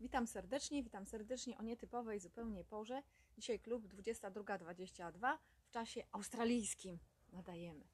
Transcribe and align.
Witam 0.00 0.26
serdecznie, 0.26 0.82
witam 0.82 1.06
serdecznie 1.06 1.58
o 1.58 1.62
nietypowej 1.62 2.20
zupełnie 2.20 2.64
porze. 2.64 3.02
Dzisiaj 3.38 3.60
klub 3.60 3.86
22.22 3.86 5.38
w 5.62 5.70
czasie 5.70 6.04
australijskim 6.12 6.98
nadajemy. 7.32 7.84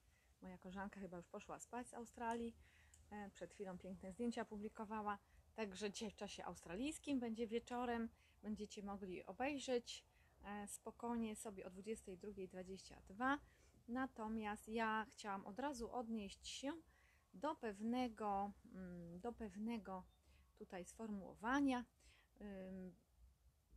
Moja 0.42 0.58
koleżanka 0.58 1.00
chyba 1.00 1.16
już 1.16 1.26
poszła 1.26 1.58
spać 1.58 1.88
z 1.88 1.94
Australii. 1.94 2.54
E, 3.10 3.30
Przed 3.30 3.54
chwilą 3.54 3.78
piękne 3.78 4.12
zdjęcia 4.12 4.44
publikowała. 4.44 5.18
Także 5.54 5.90
dzisiaj 5.90 6.10
w 6.10 6.16
czasie 6.16 6.44
australijskim 6.44 7.20
będzie 7.20 7.46
wieczorem. 7.46 8.08
Będziecie 8.42 8.82
mogli 8.82 9.26
obejrzeć 9.26 10.04
e, 10.44 10.68
spokojnie 10.68 11.36
sobie 11.36 11.66
o 11.66 11.70
22.22. 11.70 13.38
Natomiast 13.88 14.68
ja 14.68 15.06
chciałam 15.10 15.46
od 15.46 15.58
razu 15.58 15.92
odnieść 15.92 16.48
się 16.48 16.72
do 17.34 17.54
pewnego, 17.54 18.52
mm, 18.72 19.20
do 19.20 19.32
pewnego 19.32 20.04
tutaj 20.56 20.84
sformułowania 20.84 21.84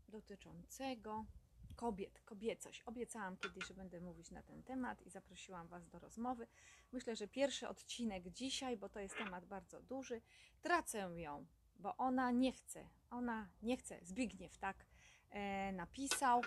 dotyczącego 0.07 1.25
kobiet, 1.75 2.21
kobiecość. 2.25 2.81
Obiecałam 2.81 3.38
kiedyś, 3.38 3.67
że 3.67 3.73
będę 3.73 4.01
mówić 4.01 4.31
na 4.31 4.43
ten 4.43 4.63
temat 4.63 5.01
i 5.01 5.09
zaprosiłam 5.09 5.67
Was 5.67 5.88
do 5.88 5.99
rozmowy. 5.99 6.47
Myślę, 6.91 7.15
że 7.15 7.27
pierwszy 7.27 7.67
odcinek 7.67 8.29
dzisiaj, 8.29 8.77
bo 8.77 8.89
to 8.89 8.99
jest 8.99 9.17
temat 9.17 9.45
bardzo 9.45 9.81
duży, 9.81 10.21
tracę 10.61 10.98
ją, 11.15 11.45
bo 11.75 11.98
ona 11.98 12.31
nie 12.31 12.51
chce, 12.51 12.89
ona 13.09 13.49
nie 13.61 13.77
chce. 13.77 13.99
Zbigniew 14.01 14.57
tak 14.57 14.85
e, 15.29 15.71
napisał, 15.71 16.41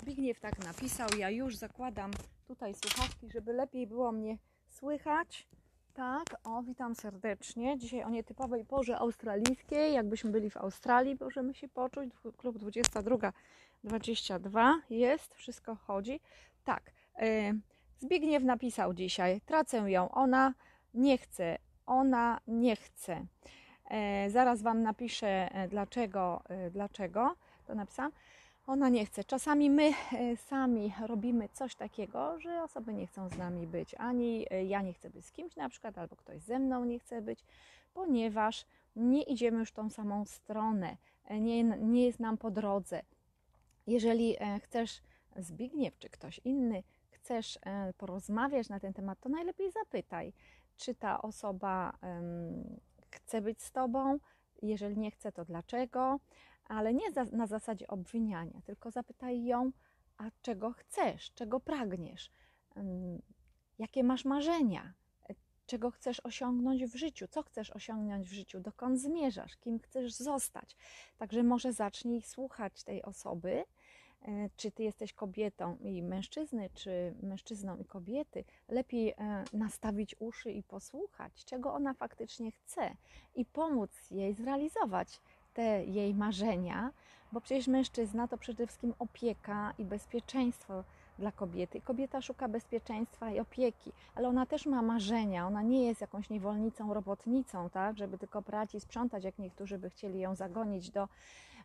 Zbigniew 0.00 0.40
tak 0.40 0.58
napisał, 0.58 1.08
ja 1.18 1.30
już 1.30 1.56
zakładam 1.56 2.10
tutaj 2.46 2.74
słuchawki, 2.74 3.30
żeby 3.30 3.52
lepiej 3.52 3.86
było 3.86 4.12
mnie 4.12 4.38
słychać. 4.68 5.48
Tak, 5.96 6.36
o, 6.44 6.62
witam 6.62 6.94
serdecznie. 6.94 7.78
Dzisiaj 7.78 8.02
o 8.02 8.10
nietypowej 8.10 8.64
porze 8.64 8.98
australijskiej. 8.98 9.94
Jakbyśmy 9.94 10.30
byli 10.30 10.50
w 10.50 10.56
Australii, 10.56 11.16
możemy 11.20 11.54
się 11.54 11.68
poczuć. 11.68 12.10
Klub 12.36 12.58
22.22 12.58 14.74
jest, 14.90 15.34
wszystko 15.34 15.74
chodzi. 15.74 16.20
Tak, 16.64 16.90
e, 17.18 17.52
Zbigniew 17.98 18.44
napisał 18.44 18.94
dzisiaj, 18.94 19.40
tracę 19.40 19.90
ją, 19.90 20.10
ona 20.10 20.54
nie 20.94 21.18
chce, 21.18 21.58
ona 21.86 22.40
nie 22.46 22.76
chce. 22.76 23.26
E, 23.90 24.30
zaraz 24.30 24.62
Wam 24.62 24.82
napiszę 24.82 25.52
e, 25.52 25.68
dlaczego, 25.68 26.42
dlaczego 26.70 27.36
to 27.66 27.74
napisałam. 27.74 28.12
Ona 28.66 28.88
nie 28.88 29.06
chce. 29.06 29.24
Czasami 29.24 29.70
my 29.70 29.82
e, 30.12 30.36
sami 30.36 30.92
robimy 31.06 31.48
coś 31.48 31.74
takiego, 31.74 32.40
że 32.40 32.62
osoby 32.62 32.94
nie 32.94 33.06
chcą 33.06 33.28
z 33.28 33.38
nami 33.38 33.66
być. 33.66 33.94
Ani 33.94 34.46
e, 34.50 34.64
ja 34.64 34.82
nie 34.82 34.92
chcę 34.92 35.10
być 35.10 35.26
z 35.26 35.32
kimś 35.32 35.56
na 35.56 35.68
przykład, 35.68 35.98
albo 35.98 36.16
ktoś 36.16 36.42
ze 36.42 36.58
mną 36.58 36.84
nie 36.84 36.98
chce 36.98 37.22
być, 37.22 37.44
ponieważ 37.94 38.66
nie 38.96 39.22
idziemy 39.22 39.58
już 39.58 39.72
tą 39.72 39.90
samą 39.90 40.24
stronę. 40.24 40.96
E, 41.24 41.40
Nie, 41.40 41.64
nie 41.64 42.06
jest 42.06 42.20
nam 42.20 42.36
po 42.38 42.50
drodze. 42.50 43.02
Jeżeli 43.86 44.36
chcesz, 44.62 45.02
Zbigniew 45.36 45.98
czy 45.98 46.08
ktoś 46.10 46.40
inny, 46.44 46.82
chcesz 47.10 47.58
porozmawiać 47.98 48.68
na 48.68 48.80
ten 48.80 48.92
temat, 48.92 49.20
to 49.20 49.28
najlepiej 49.28 49.70
zapytaj, 49.70 50.32
czy 50.76 50.94
ta 50.94 51.22
osoba 51.22 51.92
chce 53.10 53.40
być 53.40 53.62
z 53.62 53.72
tobą. 53.72 54.18
Jeżeli 54.62 54.98
nie 54.98 55.10
chce, 55.10 55.32
to 55.32 55.44
dlaczego? 55.44 56.20
Ale 56.68 56.94
nie 56.94 57.12
za, 57.12 57.24
na 57.24 57.46
zasadzie 57.46 57.86
obwiniania, 57.86 58.60
tylko 58.64 58.90
zapytaj 58.90 59.44
ją, 59.44 59.72
a 60.16 60.30
czego 60.42 60.72
chcesz, 60.72 61.32
czego 61.34 61.60
pragniesz, 61.60 62.30
jakie 63.78 64.04
masz 64.04 64.24
marzenia, 64.24 64.94
czego 65.66 65.90
chcesz 65.90 66.20
osiągnąć 66.20 66.84
w 66.84 66.96
życiu, 66.96 67.28
co 67.28 67.42
chcesz 67.42 67.70
osiągnąć 67.70 68.28
w 68.28 68.32
życiu, 68.32 68.60
dokąd 68.60 69.00
zmierzasz, 69.00 69.56
kim 69.56 69.78
chcesz 69.78 70.12
zostać. 70.12 70.76
Także 71.18 71.42
może 71.42 71.72
zacznij 71.72 72.22
słuchać 72.22 72.84
tej 72.84 73.02
osoby, 73.02 73.64
e, 74.22 74.50
czy 74.56 74.70
ty 74.70 74.82
jesteś 74.82 75.12
kobietą 75.12 75.76
i 75.76 76.02
mężczyzny, 76.02 76.70
czy 76.74 77.14
mężczyzną 77.22 77.76
i 77.76 77.84
kobiety, 77.84 78.44
lepiej 78.68 79.10
e, 79.10 79.44
nastawić 79.52 80.16
uszy 80.18 80.52
i 80.52 80.62
posłuchać, 80.62 81.44
czego 81.44 81.74
ona 81.74 81.94
faktycznie 81.94 82.50
chce 82.50 82.96
i 83.34 83.44
pomóc 83.44 84.10
jej 84.10 84.34
zrealizować 84.34 85.20
te 85.56 85.84
jej 85.84 86.14
marzenia, 86.14 86.90
bo 87.32 87.40
przecież 87.40 87.68
mężczyzna 87.68 88.28
to 88.28 88.38
przede 88.38 88.66
wszystkim 88.66 88.94
opieka 88.98 89.72
i 89.78 89.84
bezpieczeństwo 89.84 90.84
dla 91.18 91.32
kobiety. 91.32 91.80
Kobieta 91.80 92.22
szuka 92.22 92.48
bezpieczeństwa 92.48 93.30
i 93.30 93.40
opieki, 93.40 93.92
ale 94.14 94.28
ona 94.28 94.46
też 94.46 94.66
ma 94.66 94.82
marzenia. 94.82 95.46
Ona 95.46 95.62
nie 95.62 95.86
jest 95.86 96.00
jakąś 96.00 96.30
niewolnicą, 96.30 96.94
robotnicą, 96.94 97.70
tak, 97.70 97.98
żeby 97.98 98.18
tylko 98.18 98.42
prać 98.42 98.74
i 98.74 98.80
sprzątać, 98.80 99.24
jak 99.24 99.38
niektórzy 99.38 99.78
by 99.78 99.90
chcieli 99.90 100.20
ją 100.20 100.34
zagonić 100.34 100.90
do 100.90 101.08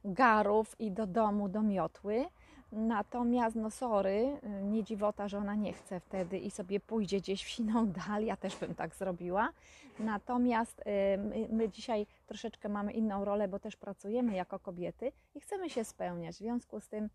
garów 0.06 0.75
i 0.80 0.91
do 0.91 1.07
domu, 1.07 1.50
do 1.50 1.62
miotły. 1.62 2.25
Natomiast, 2.72 3.56
no 3.56 3.72
sorry, 3.72 4.40
nie 4.64 4.84
dziwota, 4.84 5.28
że 5.28 5.38
ona 5.38 5.56
nie 5.56 5.74
chce 5.74 6.00
wtedy 6.00 6.40
i 6.40 6.52
sobie 6.52 6.80
pójdzie 6.80 7.18
gdzieś 7.18 7.44
w 7.44 7.48
siną 7.48 7.88
dal. 8.08 8.26
Ja 8.26 8.38
też 8.38 8.56
bym 8.56 8.76
tak 8.76 8.96
zrobiła. 8.96 9.50
Natomiast 10.00 10.80
y, 10.80 10.84
my, 11.18 11.48
my 11.50 11.70
dzisiaj 11.70 12.08
troszeczkę 12.26 12.70
mamy 12.70 12.92
inną 12.92 13.26
rolę, 13.26 13.48
bo 13.48 13.60
też 13.60 13.76
pracujemy 13.76 14.36
jako 14.36 14.60
kobiety 14.60 15.12
i 15.36 15.40
chcemy 15.40 15.70
się 15.70 15.84
spełniać. 15.84 16.36
W 16.36 16.40
związku 16.40 16.80
z 16.80 16.88
tym 16.88 17.10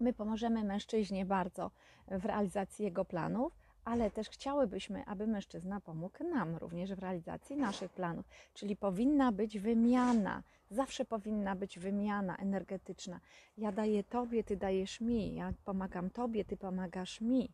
my 0.00 0.12
pomożemy 0.12 0.64
mężczyźnie 0.64 1.24
bardzo 1.26 1.70
w 2.08 2.24
realizacji 2.24 2.84
jego 2.84 3.04
planów, 3.04 3.59
ale 3.84 4.10
też 4.10 4.28
chciałybyśmy, 4.28 5.04
aby 5.06 5.26
mężczyzna 5.26 5.80
pomógł 5.80 6.24
nam 6.24 6.56
również 6.56 6.94
w 6.94 6.98
realizacji 6.98 7.56
naszych 7.56 7.92
planów. 7.92 8.28
Czyli 8.54 8.76
powinna 8.76 9.32
być 9.32 9.58
wymiana, 9.58 10.42
zawsze 10.70 11.04
powinna 11.04 11.56
być 11.56 11.78
wymiana 11.78 12.36
energetyczna. 12.36 13.20
Ja 13.58 13.72
daję 13.72 14.04
tobie, 14.04 14.44
ty 14.44 14.56
dajesz 14.56 15.00
mi, 15.00 15.34
ja 15.34 15.52
pomagam 15.64 16.10
tobie, 16.10 16.44
ty 16.44 16.56
pomagasz 16.56 17.20
mi. 17.20 17.50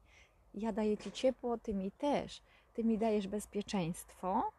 Ja 0.55 0.73
daję 0.73 0.97
ci 0.99 1.13
ciepło, 1.13 1.59
ty 1.59 1.75
mi 1.75 1.91
też. 1.91 2.43
Ty 2.75 2.85
mi 2.85 2.99
dajesz 2.99 3.29
bezpieczeństwo, 3.29 4.53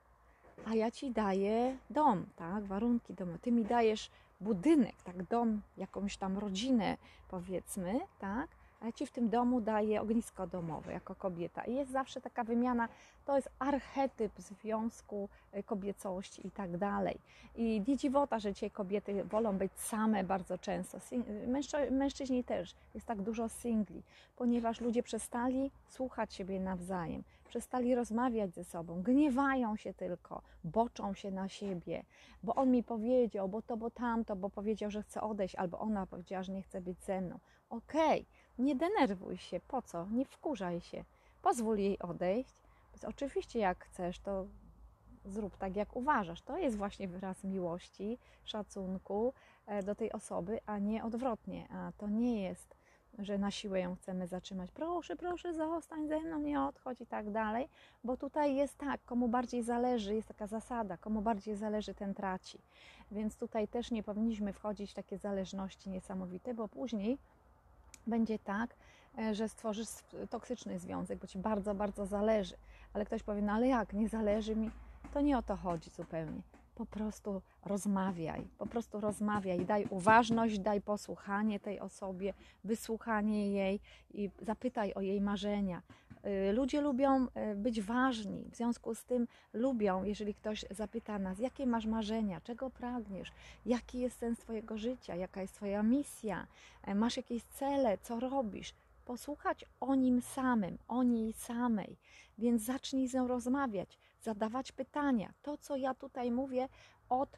a 0.65 0.75
ja 0.75 0.91
ci 0.91 1.11
daję 1.11 1.77
dom, 1.89 2.25
tak, 2.35 2.63
warunki 2.63 3.13
domu. 3.13 3.37
Ty 3.41 3.51
mi 3.51 3.65
dajesz 3.65 4.09
budynek, 4.41 4.95
tak, 5.03 5.23
dom, 5.23 5.61
jakąś 5.77 6.17
tam 6.17 6.37
rodzinę, 6.37 6.97
powiedzmy, 7.29 7.99
tak, 8.19 8.49
a 8.81 8.85
ja 8.85 8.91
ci 8.91 9.05
w 9.05 9.11
tym 9.11 9.29
domu 9.29 9.61
daję 9.61 10.01
ognisko 10.01 10.47
domowe 10.47 10.93
jako 10.93 11.15
kobieta. 11.15 11.63
I 11.63 11.75
jest 11.75 11.91
zawsze 11.91 12.21
taka 12.21 12.43
wymiana, 12.43 12.89
to 13.25 13.35
jest 13.35 13.49
archetyp 13.59 14.31
związku, 14.37 15.29
y, 15.55 15.63
kobiecości 15.63 16.47
i 16.47 16.51
tak 16.51 16.77
dalej. 16.77 17.17
I 17.55 17.83
dziwota, 17.97 18.39
że 18.39 18.53
dzisiaj 18.53 18.71
kobiety 18.71 19.23
wolą 19.23 19.57
być 19.57 19.71
same 19.75 20.23
bardzo 20.23 20.57
często. 20.57 20.97
Mężczyźni 21.91 22.43
też. 22.43 22.75
Jest 22.95 23.07
tak 23.07 23.21
dużo 23.21 23.49
singli, 23.49 24.03
ponieważ 24.35 24.81
ludzie 24.81 25.03
przestali 25.03 25.71
słuchać 25.87 26.33
siebie 26.33 26.59
nawzajem, 26.59 27.23
przestali 27.49 27.95
rozmawiać 27.95 28.53
ze 28.53 28.63
sobą, 28.63 29.01
gniewają 29.01 29.75
się 29.75 29.93
tylko, 29.93 30.41
boczą 30.63 31.13
się 31.13 31.31
na 31.31 31.49
siebie, 31.49 32.03
bo 32.43 32.55
on 32.55 32.71
mi 32.71 32.83
powiedział, 32.83 33.49
bo 33.49 33.61
to, 33.61 33.77
bo 33.77 33.89
tamto, 33.91 34.35
bo 34.35 34.49
powiedział, 34.49 34.91
że 34.91 35.03
chce 35.03 35.21
odejść, 35.21 35.55
albo 35.55 35.79
ona 35.79 36.05
powiedziała, 36.05 36.43
że 36.43 36.53
nie 36.53 36.61
chce 36.61 36.81
być 36.81 37.03
ze 37.03 37.21
mną. 37.21 37.39
Okej, 37.69 38.25
nie 38.59 38.75
denerwuj 38.75 39.37
się, 39.37 39.59
po 39.67 39.81
co? 39.81 40.07
Nie 40.11 40.25
wkurzaj 40.25 40.81
się. 40.81 41.03
Pozwól 41.41 41.77
jej 41.77 41.99
odejść. 41.99 42.53
Oczywiście, 43.07 43.59
jak 43.59 43.85
chcesz, 43.85 44.19
to 44.19 44.45
zrób 45.25 45.57
tak, 45.57 45.75
jak 45.75 45.95
uważasz. 45.95 46.41
To 46.41 46.57
jest 46.57 46.77
właśnie 46.77 47.07
wyraz 47.07 47.43
miłości, 47.43 48.17
szacunku 48.43 49.33
e, 49.65 49.83
do 49.83 49.95
tej 49.95 50.11
osoby, 50.11 50.59
a 50.65 50.77
nie 50.77 51.03
odwrotnie. 51.03 51.67
A 51.71 51.91
to 51.97 52.09
nie 52.09 52.43
jest, 52.43 52.75
że 53.19 53.37
na 53.37 53.51
siłę 53.51 53.79
ją 53.79 53.95
chcemy 53.95 54.27
zatrzymać. 54.27 54.71
Proszę, 54.71 55.15
proszę, 55.15 55.53
zostań 55.53 56.07
ze 56.07 56.19
mną, 56.19 56.39
nie 56.39 56.61
odchodź 56.61 57.01
i 57.01 57.05
tak 57.05 57.31
dalej, 57.31 57.69
bo 58.03 58.17
tutaj 58.17 58.55
jest 58.55 58.77
tak, 58.77 59.05
komu 59.05 59.27
bardziej 59.27 59.63
zależy, 59.63 60.15
jest 60.15 60.27
taka 60.27 60.47
zasada, 60.47 60.97
komu 60.97 61.21
bardziej 61.21 61.55
zależy, 61.55 61.93
ten 61.93 62.13
traci. 62.13 62.59
Więc 63.11 63.37
tutaj 63.37 63.67
też 63.67 63.91
nie 63.91 64.03
powinniśmy 64.03 64.53
wchodzić 64.53 64.91
w 64.91 64.93
takie 64.93 65.17
zależności 65.17 65.89
niesamowite, 65.89 66.53
bo 66.53 66.67
później 66.67 67.17
będzie 68.07 68.39
tak, 68.39 68.75
e, 69.17 69.35
że 69.35 69.49
stworzysz 69.49 69.87
toksyczny 70.29 70.79
związek, 70.79 71.19
bo 71.19 71.27
ci 71.27 71.39
bardzo, 71.39 71.75
bardzo 71.75 72.05
zależy. 72.05 72.55
Ale 72.93 73.05
ktoś 73.05 73.23
powie, 73.23 73.41
no 73.41 73.53
ale 73.53 73.67
jak, 73.67 73.93
nie 73.93 74.09
zależy 74.09 74.55
mi? 74.55 74.71
To 75.13 75.21
nie 75.21 75.37
o 75.37 75.41
to 75.41 75.55
chodzi 75.55 75.89
zupełnie. 75.89 76.41
Po 76.77 76.85
prostu 76.85 77.41
rozmawiaj, 77.65 78.47
po 78.57 78.65
prostu 78.65 78.99
rozmawiaj, 78.99 79.65
daj 79.65 79.85
uważność, 79.89 80.59
daj 80.59 80.81
posłuchanie 80.81 81.59
tej 81.59 81.79
osobie, 81.79 82.33
wysłuchanie 82.63 83.51
jej 83.51 83.79
i 84.13 84.29
zapytaj 84.41 84.93
o 84.93 85.01
jej 85.01 85.21
marzenia. 85.21 85.81
Y, 86.49 86.53
Ludzie 86.53 86.81
lubią 86.81 87.27
y, 87.51 87.55
być 87.55 87.81
ważni, 87.81 88.45
w 88.51 88.55
związku 88.55 88.95
z 88.95 89.03
tym 89.03 89.27
lubią, 89.53 90.03
jeżeli 90.03 90.33
ktoś 90.33 90.65
zapyta 90.71 91.19
nas, 91.19 91.39
jakie 91.39 91.65
masz 91.65 91.85
marzenia, 91.85 92.41
czego 92.41 92.69
pragniesz, 92.69 93.31
jaki 93.65 93.99
jest 93.99 94.17
sens 94.17 94.39
Twojego 94.39 94.77
życia, 94.77 95.15
jaka 95.15 95.41
jest 95.41 95.53
Twoja 95.53 95.83
misja, 95.83 96.47
e, 96.83 96.95
masz 96.95 97.17
jakieś 97.17 97.43
cele, 97.43 97.97
co 97.97 98.19
robisz. 98.19 98.73
Posłuchać 99.07 99.65
o 99.79 99.95
nim 99.95 100.21
samym, 100.21 100.77
o 100.87 101.03
niej 101.03 101.33
samej, 101.33 101.97
więc 102.37 102.63
zacznij 102.63 103.07
z 103.07 103.13
nią 103.13 103.27
rozmawiać, 103.27 103.99
zadawać 104.21 104.71
pytania. 104.71 105.33
To, 105.41 105.57
co 105.57 105.75
ja 105.75 105.93
tutaj 105.93 106.31
mówię, 106.31 106.69
od 107.09 107.37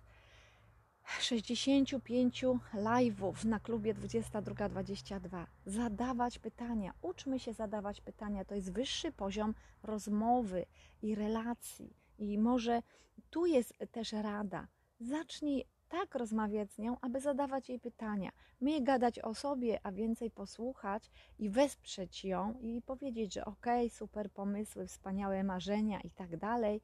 65 1.19 2.45
live'ów 2.73 3.45
na 3.45 3.59
klubie 3.59 3.93
2222. 3.93 5.47
Zadawać 5.65 6.39
pytania. 6.39 6.93
Uczmy 7.01 7.39
się 7.39 7.53
zadawać 7.53 8.01
pytania. 8.01 8.45
To 8.45 8.55
jest 8.55 8.73
wyższy 8.73 9.11
poziom 9.11 9.53
rozmowy 9.83 10.65
i 11.01 11.15
relacji. 11.15 11.93
I 12.19 12.37
może 12.37 12.81
tu 13.29 13.45
jest 13.45 13.73
też 13.91 14.11
rada. 14.11 14.67
Zacznij 14.99 15.65
tak 15.89 16.15
rozmawiać 16.15 16.71
z 16.71 16.77
nią, 16.77 16.97
aby 17.01 17.19
zadawać 17.19 17.69
jej 17.69 17.79
pytania. 17.79 18.31
Mniej 18.61 18.83
gadać 18.83 19.19
o 19.19 19.33
sobie, 19.33 19.79
a 19.83 19.91
więcej 19.91 20.31
posłuchać 20.31 21.11
i 21.39 21.49
wesprzeć 21.49 22.25
ją 22.25 22.59
i 22.61 22.81
powiedzieć, 22.81 23.33
że 23.33 23.45
okej, 23.45 23.85
okay, 23.85 23.97
super 23.97 24.31
pomysły, 24.31 24.87
wspaniałe 24.87 25.43
marzenia 25.43 25.99
i 26.01 26.09
tak 26.09 26.37
dalej. 26.37 26.81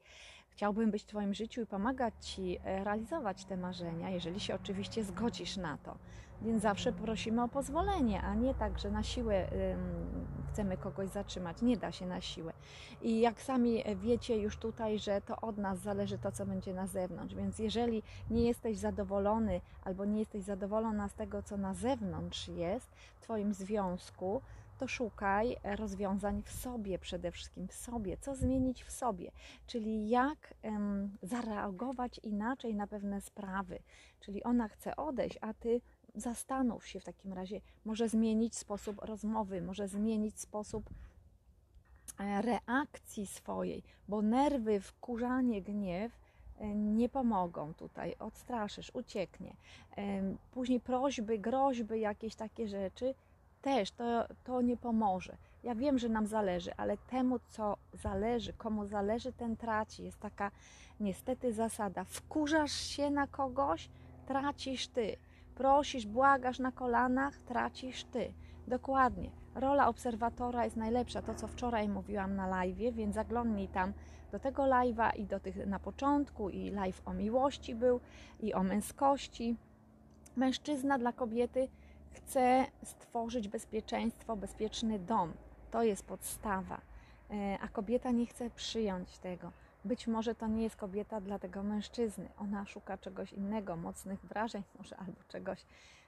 Chciałbym 0.56 0.90
być 0.90 1.02
w 1.02 1.06
Twoim 1.06 1.34
życiu 1.34 1.62
i 1.62 1.66
pomagać 1.66 2.14
Ci 2.20 2.58
e, 2.64 2.84
realizować 2.84 3.44
te 3.44 3.56
marzenia, 3.56 4.10
jeżeli 4.10 4.40
się 4.40 4.54
oczywiście 4.54 5.04
zgodzisz 5.04 5.56
na 5.56 5.78
to. 5.78 5.96
Więc 6.42 6.62
zawsze 6.62 6.92
prosimy 6.92 7.42
o 7.42 7.48
pozwolenie, 7.48 8.22
a 8.22 8.34
nie 8.34 8.54
tak, 8.54 8.78
że 8.78 8.90
na 8.90 9.02
siłę 9.02 9.48
chcemy 10.52 10.76
kogoś 10.76 11.08
zatrzymać. 11.08 11.62
Nie 11.62 11.76
da 11.76 11.92
się 11.92 12.06
na 12.06 12.20
siłę. 12.20 12.52
I 13.02 13.20
jak 13.20 13.42
sami 13.42 13.84
wiecie 13.96 14.36
już 14.36 14.56
tutaj, 14.56 14.98
że 14.98 15.20
to 15.20 15.40
od 15.40 15.58
nas 15.58 15.78
zależy 15.78 16.18
to, 16.18 16.32
co 16.32 16.46
będzie 16.46 16.74
na 16.74 16.86
zewnątrz. 16.86 17.34
Więc 17.34 17.58
jeżeli 17.58 18.02
nie 18.30 18.46
jesteś 18.46 18.78
zadowolony 18.78 19.60
albo 19.84 20.04
nie 20.04 20.18
jesteś 20.18 20.42
zadowolona 20.42 21.08
z 21.08 21.14
tego, 21.14 21.42
co 21.42 21.56
na 21.56 21.74
zewnątrz 21.74 22.48
jest 22.48 22.90
w 23.16 23.20
Twoim 23.20 23.54
związku, 23.54 24.42
to 24.76 24.88
szukaj 24.88 25.56
rozwiązań 25.64 26.42
w 26.42 26.52
sobie, 26.52 26.98
przede 26.98 27.30
wszystkim 27.30 27.68
w 27.68 27.74
sobie, 27.74 28.16
co 28.16 28.34
zmienić 28.34 28.84
w 28.84 28.92
sobie, 28.92 29.30
czyli 29.66 30.08
jak 30.08 30.54
um, 30.62 31.16
zareagować 31.22 32.20
inaczej 32.22 32.74
na 32.74 32.86
pewne 32.86 33.20
sprawy. 33.20 33.78
Czyli 34.20 34.42
ona 34.42 34.68
chce 34.68 34.96
odejść, 34.96 35.38
a 35.40 35.54
ty 35.54 35.80
zastanów 36.14 36.86
się 36.86 37.00
w 37.00 37.04
takim 37.04 37.32
razie, 37.32 37.60
może 37.84 38.08
zmienić 38.08 38.56
sposób 38.56 39.04
rozmowy, 39.04 39.62
może 39.62 39.88
zmienić 39.88 40.40
sposób 40.40 40.90
e, 42.20 42.42
reakcji 42.42 43.26
swojej, 43.26 43.82
bo 44.08 44.22
nerwy, 44.22 44.80
wkurzanie, 44.80 45.62
gniew 45.62 46.12
e, 46.58 46.74
nie 46.74 47.08
pomogą 47.08 47.74
tutaj, 47.74 48.16
odstraszysz, 48.18 48.90
ucieknie. 48.94 49.56
Później 50.50 50.80
prośby, 50.80 51.38
groźby, 51.38 52.00
jakieś 52.00 52.34
takie 52.34 52.68
rzeczy 52.68 53.14
też 53.62 53.90
to, 53.90 54.24
to 54.44 54.60
nie 54.60 54.76
pomoże. 54.76 55.36
Ja 55.62 55.74
wiem, 55.74 55.98
że 55.98 56.08
nam 56.08 56.26
zależy, 56.26 56.70
ale 56.76 56.96
temu, 56.96 57.38
co 57.48 57.76
zależy, 57.92 58.52
komu 58.52 58.86
zależy, 58.86 59.32
ten 59.32 59.56
traci. 59.56 60.04
Jest 60.04 60.20
taka 60.20 60.50
niestety 61.00 61.52
zasada. 61.52 62.04
Wkurzasz 62.04 62.72
się 62.72 63.10
na 63.10 63.26
kogoś, 63.26 63.88
tracisz 64.26 64.88
ty. 64.88 65.16
Prosisz, 65.54 66.06
błagasz 66.06 66.58
na 66.58 66.72
kolanach, 66.72 67.38
tracisz 67.38 68.04
ty. 68.04 68.32
Dokładnie. 68.66 69.30
Rola 69.54 69.88
obserwatora 69.88 70.64
jest 70.64 70.76
najlepsza. 70.76 71.22
To, 71.22 71.34
co 71.34 71.48
wczoraj 71.48 71.88
mówiłam 71.88 72.36
na 72.36 72.46
live, 72.46 72.94
więc 72.94 73.14
zaglądnij 73.14 73.68
tam 73.68 73.92
do 74.32 74.38
tego 74.38 74.62
live'a 74.62 75.16
i 75.16 75.24
do 75.24 75.40
tych 75.40 75.66
na 75.66 75.78
początku, 75.78 76.50
i 76.50 76.70
live 76.70 77.02
o 77.04 77.14
miłości 77.14 77.74
był, 77.74 78.00
i 78.40 78.54
o 78.54 78.62
męskości. 78.62 79.56
Mężczyzna 80.36 80.98
dla 80.98 81.12
kobiety 81.12 81.68
chce 82.16 82.66
stworzyć 82.84 83.48
bezpieczeństwo, 83.48 84.36
bezpieczny 84.36 84.98
dom. 84.98 85.32
To 85.70 85.82
jest 85.82 86.06
podstawa. 86.06 86.80
E, 87.30 87.58
a 87.60 87.68
kobieta 87.68 88.10
nie 88.10 88.26
chce 88.26 88.50
przyjąć 88.50 89.18
tego. 89.18 89.52
Być 89.86 90.06
może 90.06 90.34
to 90.34 90.46
nie 90.46 90.62
jest 90.62 90.76
kobieta 90.76 91.20
dla 91.20 91.38
tego 91.38 91.62
mężczyzny. 91.62 92.28
Ona 92.38 92.66
szuka 92.66 92.98
czegoś 92.98 93.32
innego, 93.32 93.76
mocnych 93.76 94.20
wrażeń, 94.20 94.62
może 94.78 94.96
albo 94.96 95.20
czegoś, 95.28 95.66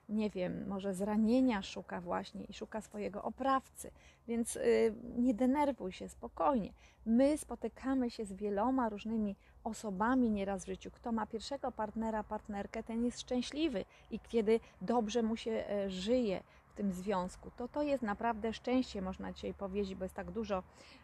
nie 0.09 0.31
wiem, 0.31 0.69
może 0.69 0.95
zranienia 0.95 1.63
szuka 1.63 2.01
właśnie 2.01 2.45
i 2.45 2.53
szuka 2.53 2.81
swojego 2.81 3.23
oprawcy. 3.23 3.91
Więc 4.29 4.55
yy, 4.55 4.95
nie 5.19 5.35
denerwuj 5.35 5.93
się, 5.93 6.09
spokojnie. 6.09 6.73
My 7.07 7.39
spotykamy 7.39 8.11
się 8.11 8.25
z 8.25 8.33
wieloma 8.33 8.89
różnymi 8.89 9.37
osobami 9.65 10.31
nieraz 10.31 10.65
w 10.65 10.67
życiu. 10.67 10.91
Kto 10.91 11.13
ma 11.13 11.27
pierwszego 11.27 11.73
partnera, 11.73 12.25
partnerkę, 12.25 12.83
ten 12.83 13.05
jest 13.05 13.21
szczęśliwy 13.21 13.85
i 14.11 14.21
kiedy 14.21 14.61
dobrze 14.83 15.23
mu 15.23 15.37
się 15.37 15.51
e, 15.51 15.91
żyje 15.91 16.43
w 16.69 16.73
tym 16.73 16.93
związku, 16.93 17.51
to 17.57 17.69
to 17.69 17.83
jest 17.83 18.03
naprawdę 18.03 18.53
szczęście, 18.53 19.03
można 19.03 19.33
dzisiaj 19.33 19.55
powiedzieć, 19.55 19.95
bo 19.95 20.05
jest 20.05 20.15
tak 20.15 20.31
dużo, 20.31 20.63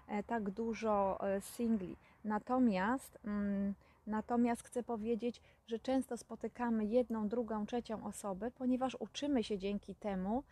e, 0.09 0.23
tak 0.23 0.51
dużo 0.51 1.19
e, 1.29 1.41
singli. 1.41 1.97
Natomiast, 2.25 3.19
mm, 3.25 3.75
natomiast 4.07 4.63
chcę 4.63 4.83
powiedzieć, 4.83 5.41
że 5.67 5.79
często 5.79 6.17
spotykamy 6.17 6.85
jedną, 6.85 7.29
drugą, 7.29 7.67
trzecią 7.67 8.05
osobę, 8.05 8.51
ponieważ 8.51 8.97
uczymy 9.01 9.45
się 9.45 9.59
dzięki 9.59 9.95
temu, 9.95 10.43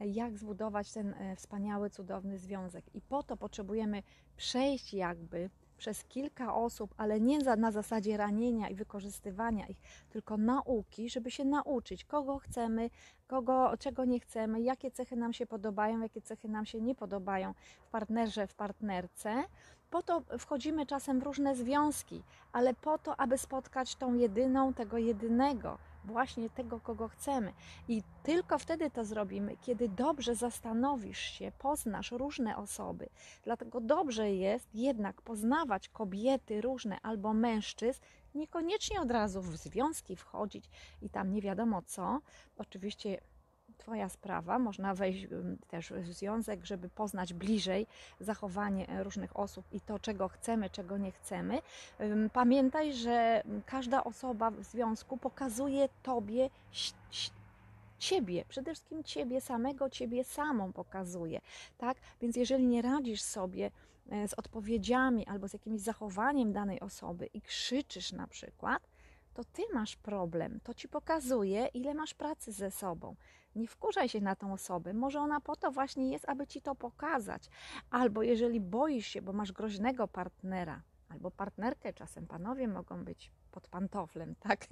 jak 0.00 0.38
zbudować 0.38 0.92
ten 0.92 1.14
wspaniały, 1.36 1.90
cudowny 1.90 2.38
związek. 2.38 2.84
I 2.94 3.00
po 3.00 3.22
to 3.22 3.36
potrzebujemy 3.36 4.02
przejść 4.36 4.94
jakby 4.94 5.50
przez 5.80 6.04
kilka 6.04 6.54
osób, 6.54 6.94
ale 6.96 7.20
nie 7.20 7.40
za, 7.40 7.56
na 7.56 7.70
zasadzie 7.70 8.16
ranienia 8.16 8.68
i 8.68 8.74
wykorzystywania 8.74 9.66
ich, 9.66 9.80
tylko 10.10 10.36
nauki, 10.36 11.10
żeby 11.10 11.30
się 11.30 11.44
nauczyć, 11.44 12.04
kogo 12.04 12.38
chcemy, 12.38 12.90
kogo, 13.26 13.76
czego 13.78 14.04
nie 14.04 14.20
chcemy, 14.20 14.60
jakie 14.60 14.90
cechy 14.90 15.16
nam 15.16 15.32
się 15.32 15.46
podobają, 15.46 16.00
jakie 16.00 16.22
cechy 16.22 16.48
nam 16.48 16.66
się 16.66 16.80
nie 16.80 16.94
podobają 16.94 17.54
w 17.80 17.90
partnerze, 17.90 18.46
w 18.46 18.54
partnerce. 18.54 19.44
Po 19.90 20.02
to 20.02 20.22
wchodzimy 20.38 20.86
czasem 20.86 21.20
w 21.20 21.22
różne 21.22 21.56
związki, 21.56 22.22
ale 22.52 22.74
po 22.74 22.98
to, 22.98 23.20
aby 23.20 23.38
spotkać 23.38 23.96
tą 23.96 24.14
jedyną, 24.14 24.74
tego 24.74 24.98
jedynego 24.98 25.78
właśnie 26.04 26.50
tego, 26.50 26.80
kogo 26.80 27.08
chcemy. 27.08 27.52
I 27.88 28.02
tylko 28.22 28.58
wtedy 28.58 28.90
to 28.90 29.04
zrobimy, 29.04 29.56
kiedy 29.56 29.88
dobrze 29.88 30.34
zastanowisz 30.34 31.18
się, 31.18 31.52
poznasz 31.58 32.12
różne 32.12 32.56
osoby. 32.56 33.08
Dlatego 33.44 33.80
dobrze 33.80 34.32
jest 34.32 34.74
jednak 34.74 35.22
poznawać 35.22 35.88
kobiety 35.88 36.60
różne 36.60 37.00
albo 37.02 37.34
mężczyzn, 37.34 38.02
niekoniecznie 38.34 39.00
od 39.00 39.10
razu 39.10 39.42
w 39.42 39.56
związki 39.56 40.16
wchodzić 40.16 40.64
i 41.02 41.10
tam 41.10 41.32
nie 41.32 41.42
wiadomo 41.42 41.82
co. 41.82 42.20
Oczywiście 42.56 43.20
Twoja 43.80 44.08
sprawa. 44.08 44.58
Można 44.58 44.94
wejść 44.94 45.26
też 45.68 45.92
w 45.92 46.12
związek, 46.12 46.64
żeby 46.64 46.88
poznać 46.88 47.34
bliżej 47.34 47.86
zachowanie 48.20 48.88
e, 48.88 49.04
różnych 49.04 49.38
osób 49.38 49.64
i 49.72 49.80
to, 49.80 49.98
czego 49.98 50.28
chcemy, 50.28 50.70
czego 50.70 50.98
nie 50.98 51.12
chcemy. 51.12 51.58
Pamiętaj, 52.32 52.92
że 52.92 53.42
każda 53.66 54.04
osoba 54.04 54.50
w 54.50 54.64
związku 54.64 55.16
pokazuje 55.16 55.88
Tobie 56.02 56.50
Ciebie, 57.98 58.44
przede 58.48 58.74
wszystkim 58.74 59.04
Ciebie 59.04 59.40
samego, 59.40 59.90
Ciebie 59.90 60.24
samą 60.24 60.72
pokazuje, 60.72 61.40
tak? 61.78 61.96
Więc 62.22 62.36
jeżeli 62.36 62.66
nie 62.66 62.82
radzisz 62.82 63.22
sobie 63.22 63.70
e, 64.10 64.28
z 64.28 64.34
odpowiedziami 64.34 65.26
albo 65.26 65.48
z 65.48 65.52
jakimś 65.52 65.80
zachowaniem 65.80 66.52
danej 66.52 66.80
osoby 66.80 67.26
i 67.34 67.40
krzyczysz 67.42 68.12
na 68.12 68.26
przykład, 68.26 68.82
to 69.40 69.44
Ty 69.52 69.62
masz 69.74 69.96
problem. 69.96 70.60
To 70.60 70.74
Ci 70.74 70.88
pokazuje, 70.88 71.66
ile 71.66 71.94
masz 71.94 72.14
pracy 72.14 72.52
ze 72.52 72.70
sobą. 72.70 73.16
Nie 73.56 73.66
wkurzaj 73.68 74.08
się 74.08 74.20
na 74.20 74.36
tą 74.36 74.52
osobę. 74.52 74.94
Może 74.94 75.20
ona 75.20 75.40
po 75.40 75.56
to 75.56 75.70
właśnie 75.70 76.10
jest, 76.10 76.28
aby 76.28 76.46
ci 76.46 76.62
to 76.62 76.74
pokazać. 76.74 77.50
Albo 77.90 78.22
jeżeli 78.22 78.60
boisz 78.60 79.06
się, 79.06 79.22
bo 79.22 79.32
masz 79.32 79.52
groźnego 79.52 80.08
partnera, 80.08 80.82
albo 81.08 81.30
partnerkę, 81.30 81.92
czasem 81.92 82.26
panowie 82.26 82.68
mogą 82.68 83.04
być 83.04 83.32
pod 83.50 83.68
pantoflem, 83.68 84.34
tak? 84.48 84.66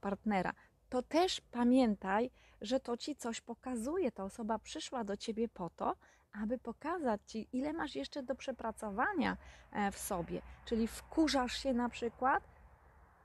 Partnera. 0.00 0.52
To 0.88 1.02
też 1.02 1.40
pamiętaj, 1.40 2.30
że 2.60 2.80
to 2.80 2.96
ci 2.96 3.16
coś 3.16 3.40
pokazuje. 3.40 4.12
Ta 4.12 4.24
osoba 4.24 4.58
przyszła 4.58 5.04
do 5.04 5.16
ciebie 5.16 5.48
po 5.48 5.70
to, 5.70 5.96
aby 6.32 6.58
pokazać 6.58 7.20
ci, 7.26 7.48
ile 7.52 7.72
masz 7.72 7.94
jeszcze 7.94 8.22
do 8.22 8.34
przepracowania 8.34 9.36
e, 9.72 9.92
w 9.92 9.98
sobie. 9.98 10.42
Czyli 10.64 10.86
wkurzasz 10.86 11.52
się 11.52 11.74
na 11.74 11.88
przykład, 11.88 12.53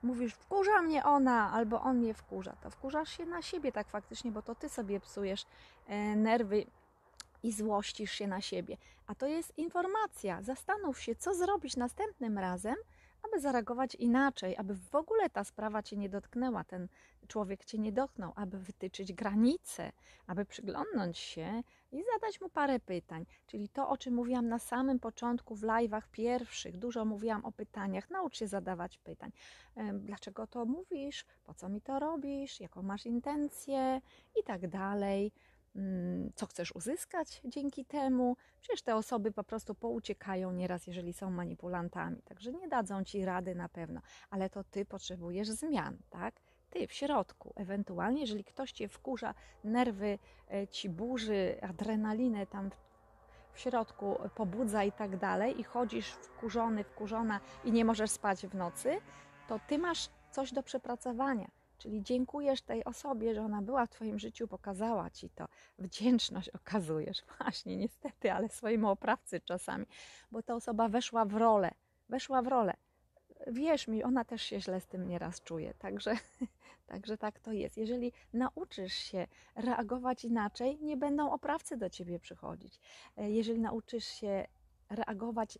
mówisz, 0.02 0.34
wkurza 0.34 0.82
mnie 0.82 1.04
ona, 1.04 1.52
albo 1.52 1.80
on 1.80 1.96
mnie 1.96 2.14
wkurza, 2.14 2.56
to 2.62 2.70
wkurzasz 2.70 3.16
się 3.16 3.26
na 3.26 3.42
siebie 3.42 3.72
tak 3.72 3.88
faktycznie, 3.88 4.30
bo 4.32 4.42
to 4.42 4.54
ty 4.54 4.68
sobie 4.68 5.00
psujesz 5.00 5.46
e, 5.86 6.16
nerwy 6.16 6.66
i 7.42 7.52
złościsz 7.52 8.12
się 8.12 8.26
na 8.26 8.40
siebie. 8.40 8.76
A 9.06 9.14
to 9.14 9.26
jest 9.26 9.58
informacja. 9.58 10.42
Zastanów 10.42 11.00
się, 11.00 11.14
co 11.14 11.34
zrobić 11.34 11.76
następnym 11.76 12.38
razem, 12.38 12.76
aby 13.22 13.40
zareagować 13.40 13.94
inaczej, 13.94 14.56
aby 14.56 14.74
w 14.74 14.94
ogóle 14.94 15.30
ta 15.30 15.44
sprawa 15.44 15.82
cię 15.82 15.96
nie 15.96 16.08
dotknęła, 16.08 16.64
ten 16.64 16.88
człowiek 17.28 17.64
cię 17.64 17.78
nie 17.78 17.92
dotknął, 17.92 18.32
aby 18.36 18.58
wytyczyć 18.58 19.12
granice, 19.12 19.92
aby 20.26 20.44
przyglądnąć 20.44 21.18
się 21.18 21.62
i 21.92 22.02
zadać 22.14 22.40
mu 22.40 22.48
parę 22.48 22.80
pytań. 22.80 23.26
Czyli 23.46 23.68
to, 23.68 23.88
o 23.88 23.96
czym 23.96 24.14
mówiłam 24.14 24.48
na 24.48 24.58
samym 24.58 24.98
początku 24.98 25.54
w 25.54 25.62
live'ach 25.62 26.02
pierwszych, 26.12 26.76
dużo 26.76 27.04
mówiłam 27.04 27.44
o 27.44 27.52
pytaniach. 27.52 28.10
Naucz 28.10 28.36
się 28.36 28.46
zadawać 28.46 28.98
pytań. 28.98 29.32
Dlaczego 29.94 30.46
to 30.46 30.64
mówisz? 30.64 31.24
Po 31.44 31.54
co 31.54 31.68
mi 31.68 31.80
to 31.80 31.98
robisz? 31.98 32.60
Jaką 32.60 32.82
masz 32.82 33.06
intencję? 33.06 34.00
I 34.40 34.44
tak 34.44 34.68
dalej. 34.68 35.32
Mm, 35.76 36.32
co 36.34 36.46
chcesz 36.46 36.72
uzyskać 36.72 37.40
dzięki 37.44 37.84
temu. 37.84 38.36
Przecież 38.60 38.82
te 38.82 38.96
osoby 38.96 39.32
po 39.32 39.44
prostu 39.44 39.74
pouciekają 39.74 40.52
nieraz, 40.52 40.86
jeżeli 40.86 41.12
są 41.12 41.30
manipulantami, 41.30 42.22
także 42.22 42.52
nie 42.52 42.68
dadzą 42.68 43.04
ci 43.04 43.24
rady 43.24 43.54
na 43.54 43.68
pewno, 43.68 44.00
ale 44.30 44.50
to 44.50 44.64
ty 44.64 44.84
potrzebujesz 44.84 45.48
zmian, 45.48 45.98
tak? 46.10 46.34
ty 46.70 46.86
w 46.86 46.92
środku. 46.92 47.52
Ewentualnie, 47.56 48.20
jeżeli 48.20 48.44
ktoś 48.44 48.72
cię 48.72 48.88
wkurza, 48.88 49.34
nerwy 49.64 50.18
e, 50.50 50.68
ci 50.68 50.88
burzy, 50.88 51.58
adrenalinę 51.62 52.46
tam 52.46 52.70
w 53.52 53.58
środku 53.60 54.18
pobudza 54.34 54.84
i 54.84 54.92
tak 54.92 55.16
dalej, 55.16 55.60
i 55.60 55.64
chodzisz 55.64 56.10
wkurzony, 56.10 56.84
wkurzona 56.84 57.40
i 57.64 57.72
nie 57.72 57.84
możesz 57.84 58.10
spać 58.10 58.46
w 58.46 58.54
nocy, 58.54 59.00
to 59.48 59.60
ty 59.68 59.78
masz 59.78 60.08
coś 60.30 60.52
do 60.52 60.62
przepracowania. 60.62 61.50
Czyli 61.80 62.02
dziękujesz 62.02 62.62
tej 62.62 62.84
osobie, 62.84 63.34
że 63.34 63.42
ona 63.42 63.62
była 63.62 63.86
w 63.86 63.90
Twoim 63.90 64.18
życiu, 64.18 64.48
pokazała 64.48 65.10
Ci 65.10 65.30
to. 65.30 65.48
Wdzięczność 65.78 66.48
okazujesz, 66.60 67.22
właśnie, 67.38 67.76
niestety, 67.76 68.32
ale 68.32 68.48
swojemu 68.48 68.88
oprawcy 68.88 69.40
czasami, 69.40 69.86
bo 70.30 70.42
ta 70.42 70.54
osoba 70.54 70.88
weszła 70.88 71.24
w 71.24 71.34
rolę, 71.34 71.70
weszła 72.08 72.42
w 72.42 72.46
rolę. 72.46 72.74
Wierz 73.46 73.88
mi, 73.88 74.04
ona 74.04 74.24
też 74.24 74.42
się 74.42 74.60
źle 74.60 74.80
z 74.80 74.86
tym 74.86 75.08
nieraz 75.08 75.42
czuje, 75.42 75.74
także, 75.74 76.14
także 76.90 77.18
tak 77.18 77.40
to 77.40 77.52
jest. 77.52 77.76
Jeżeli 77.76 78.12
nauczysz 78.32 78.92
się 78.92 79.26
reagować 79.54 80.24
inaczej, 80.24 80.78
nie 80.82 80.96
będą 80.96 81.32
oprawcy 81.32 81.76
do 81.76 81.90
Ciebie 81.90 82.18
przychodzić. 82.18 82.80
E, 83.16 83.30
jeżeli 83.30 83.60
nauczysz 83.60 84.04
się 84.04 84.46
reagować, 84.90 85.58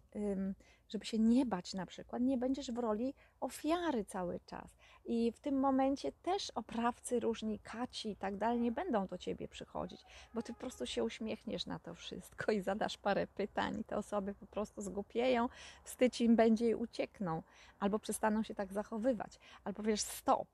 żeby 0.89 1.05
się 1.05 1.19
nie 1.19 1.47
bać 1.47 1.75
na 1.75 1.87
przykład, 1.87 2.23
nie 2.23 2.39
będziesz 2.39 2.73
w 2.73 2.79
roli 2.79 3.15
ofiary 3.41 4.05
cały 4.05 4.41
czas. 4.41 4.77
I 5.13 5.33
w 5.33 5.41
tym 5.41 5.61
momencie 5.61 6.13
też 6.13 6.51
oprawcy 6.51 7.21
różni, 7.21 7.59
kaci 7.59 8.11
i 8.11 8.17
tak 8.17 8.37
dalej 8.37 8.61
nie 8.61 8.73
będą 8.73 9.07
do 9.07 9.19
ciebie 9.19 9.49
przychodzić, 9.49 10.01
bo 10.35 10.43
ty 10.43 10.53
po 10.53 10.61
prostu 10.61 10.87
się 10.87 11.05
uśmiechniesz 11.05 11.67
na 11.67 11.79
to 11.79 11.95
wszystko 11.95 12.53
i 12.53 12.61
zadasz 12.61 12.99
parę 12.99 13.27
pytań 13.27 13.81
i 13.81 13.85
te 13.85 13.97
osoby 13.97 14.35
po 14.35 14.47
prostu 14.47 14.83
zgupieją, 14.83 15.49
wstydź 15.85 16.21
im 16.21 16.37
będzie 16.37 16.69
i 16.69 16.75
uciekną, 16.75 17.43
albo 17.79 17.99
przestaną 17.99 18.43
się 18.43 18.55
tak 18.55 18.73
zachowywać, 18.73 19.39
albo 19.65 19.83
wiesz 19.83 20.01
stop, 20.01 20.49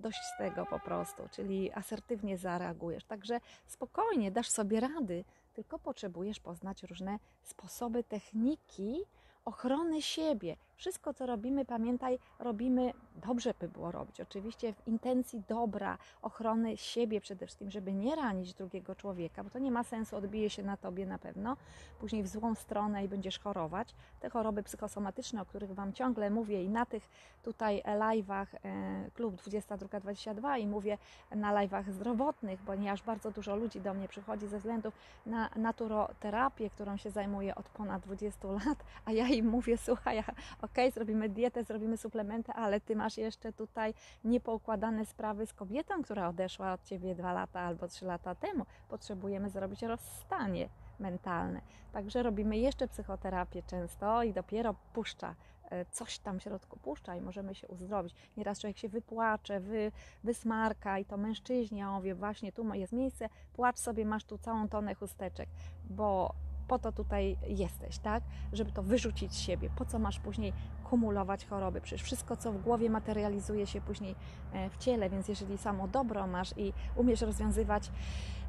dość 0.00 0.18
z 0.34 0.38
tego 0.38 0.66
po 0.66 0.80
prostu, 0.80 1.22
czyli 1.30 1.72
asertywnie 1.72 2.38
zareagujesz. 2.38 3.04
Także 3.04 3.40
spokojnie 3.66 4.30
dasz 4.30 4.50
sobie 4.50 4.80
rady, 4.80 5.24
tylko 5.54 5.78
potrzebujesz 5.78 6.40
poznać 6.40 6.82
różne 6.82 7.18
sposoby, 7.42 8.04
techniki, 8.04 9.04
ochrony 9.44 10.02
siebie. 10.02 10.56
Wszystko, 10.76 11.14
co 11.14 11.26
robimy, 11.26 11.64
pamiętaj, 11.64 12.18
robimy, 12.38 12.92
dobrze 13.16 13.54
by 13.60 13.68
było 13.68 13.92
robić, 13.92 14.20
oczywiście 14.20 14.72
w 14.72 14.88
intencji 14.88 15.42
dobra, 15.48 15.98
ochrony 16.22 16.76
siebie 16.76 17.20
przede 17.20 17.46
wszystkim, 17.46 17.70
żeby 17.70 17.92
nie 17.92 18.16
ranić 18.16 18.54
drugiego 18.54 18.94
człowieka, 18.94 19.44
bo 19.44 19.50
to 19.50 19.58
nie 19.58 19.70
ma 19.70 19.84
sensu, 19.84 20.16
odbije 20.16 20.50
się 20.50 20.62
na 20.62 20.76
tobie 20.76 21.06
na 21.06 21.18
pewno, 21.18 21.56
później 22.00 22.22
w 22.22 22.28
złą 22.28 22.54
stronę 22.54 23.04
i 23.04 23.08
będziesz 23.08 23.38
chorować. 23.38 23.94
Te 24.20 24.30
choroby 24.30 24.62
psychosomatyczne, 24.62 25.42
o 25.42 25.44
których 25.44 25.74
Wam 25.74 25.92
ciągle 25.92 26.30
mówię 26.30 26.64
i 26.64 26.68
na 26.68 26.86
tych 26.86 27.08
tutaj 27.42 27.82
live'ach 27.82 28.46
e, 28.64 29.10
klub 29.10 29.34
2222 29.34 30.58
i 30.58 30.66
mówię 30.66 30.98
na 31.30 31.54
live'ach 31.54 31.90
zdrowotnych, 31.90 32.60
ponieważ 32.60 33.02
bardzo 33.02 33.30
dużo 33.30 33.56
ludzi 33.56 33.80
do 33.80 33.94
mnie 33.94 34.08
przychodzi 34.08 34.46
ze 34.46 34.58
względu 34.58 34.92
na 35.26 35.50
naturoterapię, 35.56 36.70
którą 36.70 36.96
się 36.96 37.10
zajmuję 37.10 37.54
od 37.54 37.68
ponad 37.68 38.02
20 38.02 38.48
lat, 38.48 38.84
a 39.04 39.12
ja 39.12 39.28
im 39.28 39.48
mówię, 39.48 39.76
słuchaj, 39.76 40.24
ok, 40.64 40.92
zrobimy 40.94 41.28
dietę, 41.28 41.64
zrobimy 41.64 41.96
suplementy, 41.96 42.52
ale 42.52 42.80
ty 42.80 42.96
masz 42.96 43.18
jeszcze 43.18 43.52
tutaj 43.52 43.94
niepoukładane 44.24 45.06
sprawy 45.06 45.46
z 45.46 45.54
kobietą, 45.54 46.02
która 46.02 46.28
odeszła 46.28 46.72
od 46.72 46.84
ciebie 46.84 47.14
dwa 47.14 47.32
lata 47.32 47.60
albo 47.60 47.88
trzy 47.88 48.04
lata 48.04 48.34
temu. 48.34 48.66
Potrzebujemy 48.88 49.50
zrobić 49.50 49.82
rozstanie 49.82 50.68
mentalne. 50.98 51.60
Także 51.92 52.22
robimy 52.22 52.58
jeszcze 52.58 52.88
psychoterapię 52.88 53.62
często 53.62 54.22
i 54.22 54.32
dopiero 54.32 54.74
puszcza 54.92 55.34
e, 55.70 55.84
coś 55.84 56.18
tam 56.18 56.40
w 56.40 56.42
środku 56.42 56.78
puszcza 56.78 57.16
i 57.16 57.20
możemy 57.20 57.54
się 57.54 57.68
uzdrowić. 57.68 58.14
Nieraz 58.36 58.60
człowiek 58.60 58.78
się 58.78 58.88
wypłacze, 58.88 59.60
wy, 59.60 59.92
wysmarka 60.24 60.98
i 60.98 61.04
to 61.04 61.16
mężczyźni, 61.16 61.82
a 61.82 61.90
on 61.90 62.02
wie 62.02 62.14
właśnie 62.14 62.52
tu 62.52 62.74
jest 62.74 62.92
miejsce, 62.92 63.28
płacz 63.52 63.78
sobie, 63.78 64.04
masz 64.04 64.24
tu 64.24 64.38
całą 64.38 64.68
tonę 64.68 64.94
chusteczek, 64.94 65.48
bo 65.90 66.34
po 66.68 66.78
to 66.78 66.92
tutaj 66.92 67.36
jesteś, 67.46 67.98
tak? 67.98 68.22
Żeby 68.52 68.72
to 68.72 68.82
wyrzucić 68.82 69.32
z 69.32 69.38
siebie. 69.40 69.70
Po 69.76 69.84
co 69.84 69.98
masz 69.98 70.20
później 70.20 70.52
kumulować 70.84 71.46
choroby? 71.46 71.80
Przecież 71.80 72.02
wszystko, 72.02 72.36
co 72.36 72.52
w 72.52 72.62
głowie 72.62 72.90
materializuje 72.90 73.66
się 73.66 73.80
później 73.80 74.14
e, 74.52 74.70
w 74.70 74.76
ciele, 74.76 75.10
więc 75.10 75.28
jeżeli 75.28 75.58
samo 75.58 75.88
dobro 75.88 76.26
masz 76.26 76.54
i 76.56 76.72
umiesz 76.96 77.20
rozwiązywać 77.20 77.90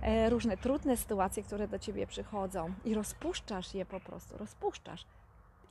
e, 0.01 0.29
różne 0.29 0.57
trudne 0.57 0.97
sytuacje, 0.97 1.43
które 1.43 1.67
do 1.67 1.79
ciebie 1.79 2.07
przychodzą 2.07 2.73
i 2.85 2.93
rozpuszczasz 2.93 3.73
je 3.73 3.85
po 3.85 3.99
prostu, 3.99 4.37
rozpuszczasz, 4.37 5.05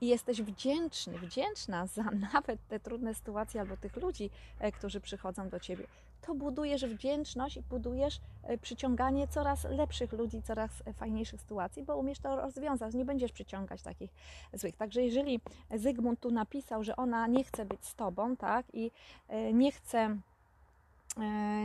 i 0.05 0.07
jesteś 0.07 0.43
wdzięczny, 0.43 1.19
wdzięczna 1.19 1.87
za 1.87 2.03
nawet 2.35 2.69
te 2.69 2.81
trudne 2.81 3.15
sytuacje 3.15 3.61
albo 3.61 3.77
tych 3.77 3.97
ludzi, 3.97 4.31
e, 4.59 4.73
którzy 4.73 5.01
przychodzą 5.01 5.49
do 5.49 5.61
ciebie, 5.61 5.87
to 6.27 6.35
budujesz 6.35 6.85
wdzięczność 6.85 7.57
i 7.57 7.63
budujesz 7.63 8.21
e, 8.43 8.59
przyciąganie 8.59 9.29
coraz 9.29 9.65
lepszych 9.65 10.13
ludzi, 10.13 10.43
coraz 10.43 10.71
fajniejszych 10.97 11.41
sytuacji, 11.41 11.83
bo 11.83 11.97
umiesz 11.97 12.19
to 12.19 12.37
rozwiązać, 12.37 12.95
nie 12.95 13.05
będziesz 13.05 13.33
przyciągać 13.33 13.83
takich 13.83 14.11
złych. 14.53 14.77
Także 14.77 15.03
jeżeli 15.03 15.41
Zygmunt 15.75 16.21
tu 16.21 16.31
napisał, 16.31 16.85
że 16.85 16.97
ona 16.97 17.27
nie 17.27 17.45
chce 17.45 17.65
być 17.65 17.87
z 17.87 17.95
tobą, 17.95 18.37
tak, 18.37 18.67
i 18.73 18.91
e, 19.29 19.53
nie 19.53 19.73
chce 19.73 20.17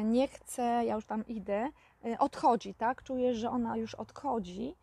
nie 0.04 0.28
chce, 0.28 0.62
ja 0.62 0.96
już 0.96 1.06
tam 1.06 1.28
idę, 1.28 1.70
odchodzi, 2.20 2.74
tak? 2.74 3.04
Czujesz, 3.04 3.38
że 3.38 3.50
ona 3.50 3.78
już 3.78 3.96
odchodzi, 3.96 4.76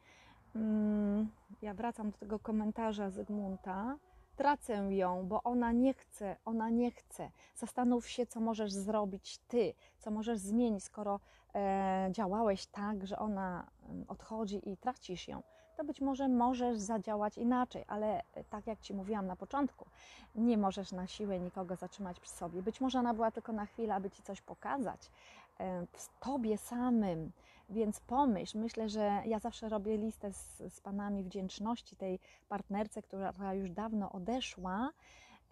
Mm, 0.56 1.28
ja 1.62 1.74
wracam 1.74 2.10
do 2.10 2.18
tego 2.18 2.38
komentarza 2.38 3.10
Zygmunta, 3.10 3.96
tracę 4.36 4.94
ją, 4.94 5.26
bo 5.28 5.42
ona 5.42 5.72
nie 5.72 5.94
chce, 5.94 6.36
ona 6.44 6.70
nie 6.70 6.90
chce. 6.90 7.30
Zastanów 7.54 8.08
się, 8.08 8.26
co 8.26 8.40
możesz 8.40 8.72
zrobić 8.72 9.38
ty, 9.48 9.74
co 9.98 10.10
możesz 10.10 10.38
zmienić, 10.38 10.84
skoro 10.84 11.20
e, 11.54 12.08
działałeś 12.12 12.66
tak, 12.66 13.06
że 13.06 13.18
ona 13.18 13.66
odchodzi 14.08 14.70
i 14.70 14.76
tracisz 14.76 15.28
ją. 15.28 15.42
To 15.76 15.84
być 15.84 16.00
może 16.00 16.28
możesz 16.28 16.78
zadziałać 16.78 17.38
inaczej, 17.38 17.84
ale 17.88 18.22
e, 18.34 18.44
tak 18.44 18.66
jak 18.66 18.80
Ci 18.80 18.94
mówiłam 18.94 19.26
na 19.26 19.36
początku, 19.36 19.86
nie 20.34 20.58
możesz 20.58 20.92
na 20.92 21.06
siłę 21.06 21.40
nikogo 21.40 21.76
zatrzymać 21.76 22.20
przy 22.20 22.30
sobie. 22.30 22.62
Być 22.62 22.80
może 22.80 22.98
ona 22.98 23.14
była 23.14 23.30
tylko 23.30 23.52
na 23.52 23.66
chwilę, 23.66 23.94
aby 23.94 24.10
Ci 24.10 24.22
coś 24.22 24.40
pokazać 24.40 25.10
e, 25.58 25.86
w 25.92 26.18
Tobie 26.20 26.58
samym, 26.58 27.32
więc 27.68 28.00
pomyśl, 28.00 28.58
myślę, 28.58 28.88
że 28.88 29.22
ja 29.26 29.38
zawsze 29.38 29.68
robię 29.68 29.96
listę 29.96 30.32
z, 30.32 30.62
z 30.74 30.80
panami 30.80 31.24
wdzięczności 31.24 31.96
tej 31.96 32.18
partnerce, 32.48 33.02
która 33.02 33.54
już 33.54 33.70
dawno 33.70 34.12
odeszła, 34.12 34.90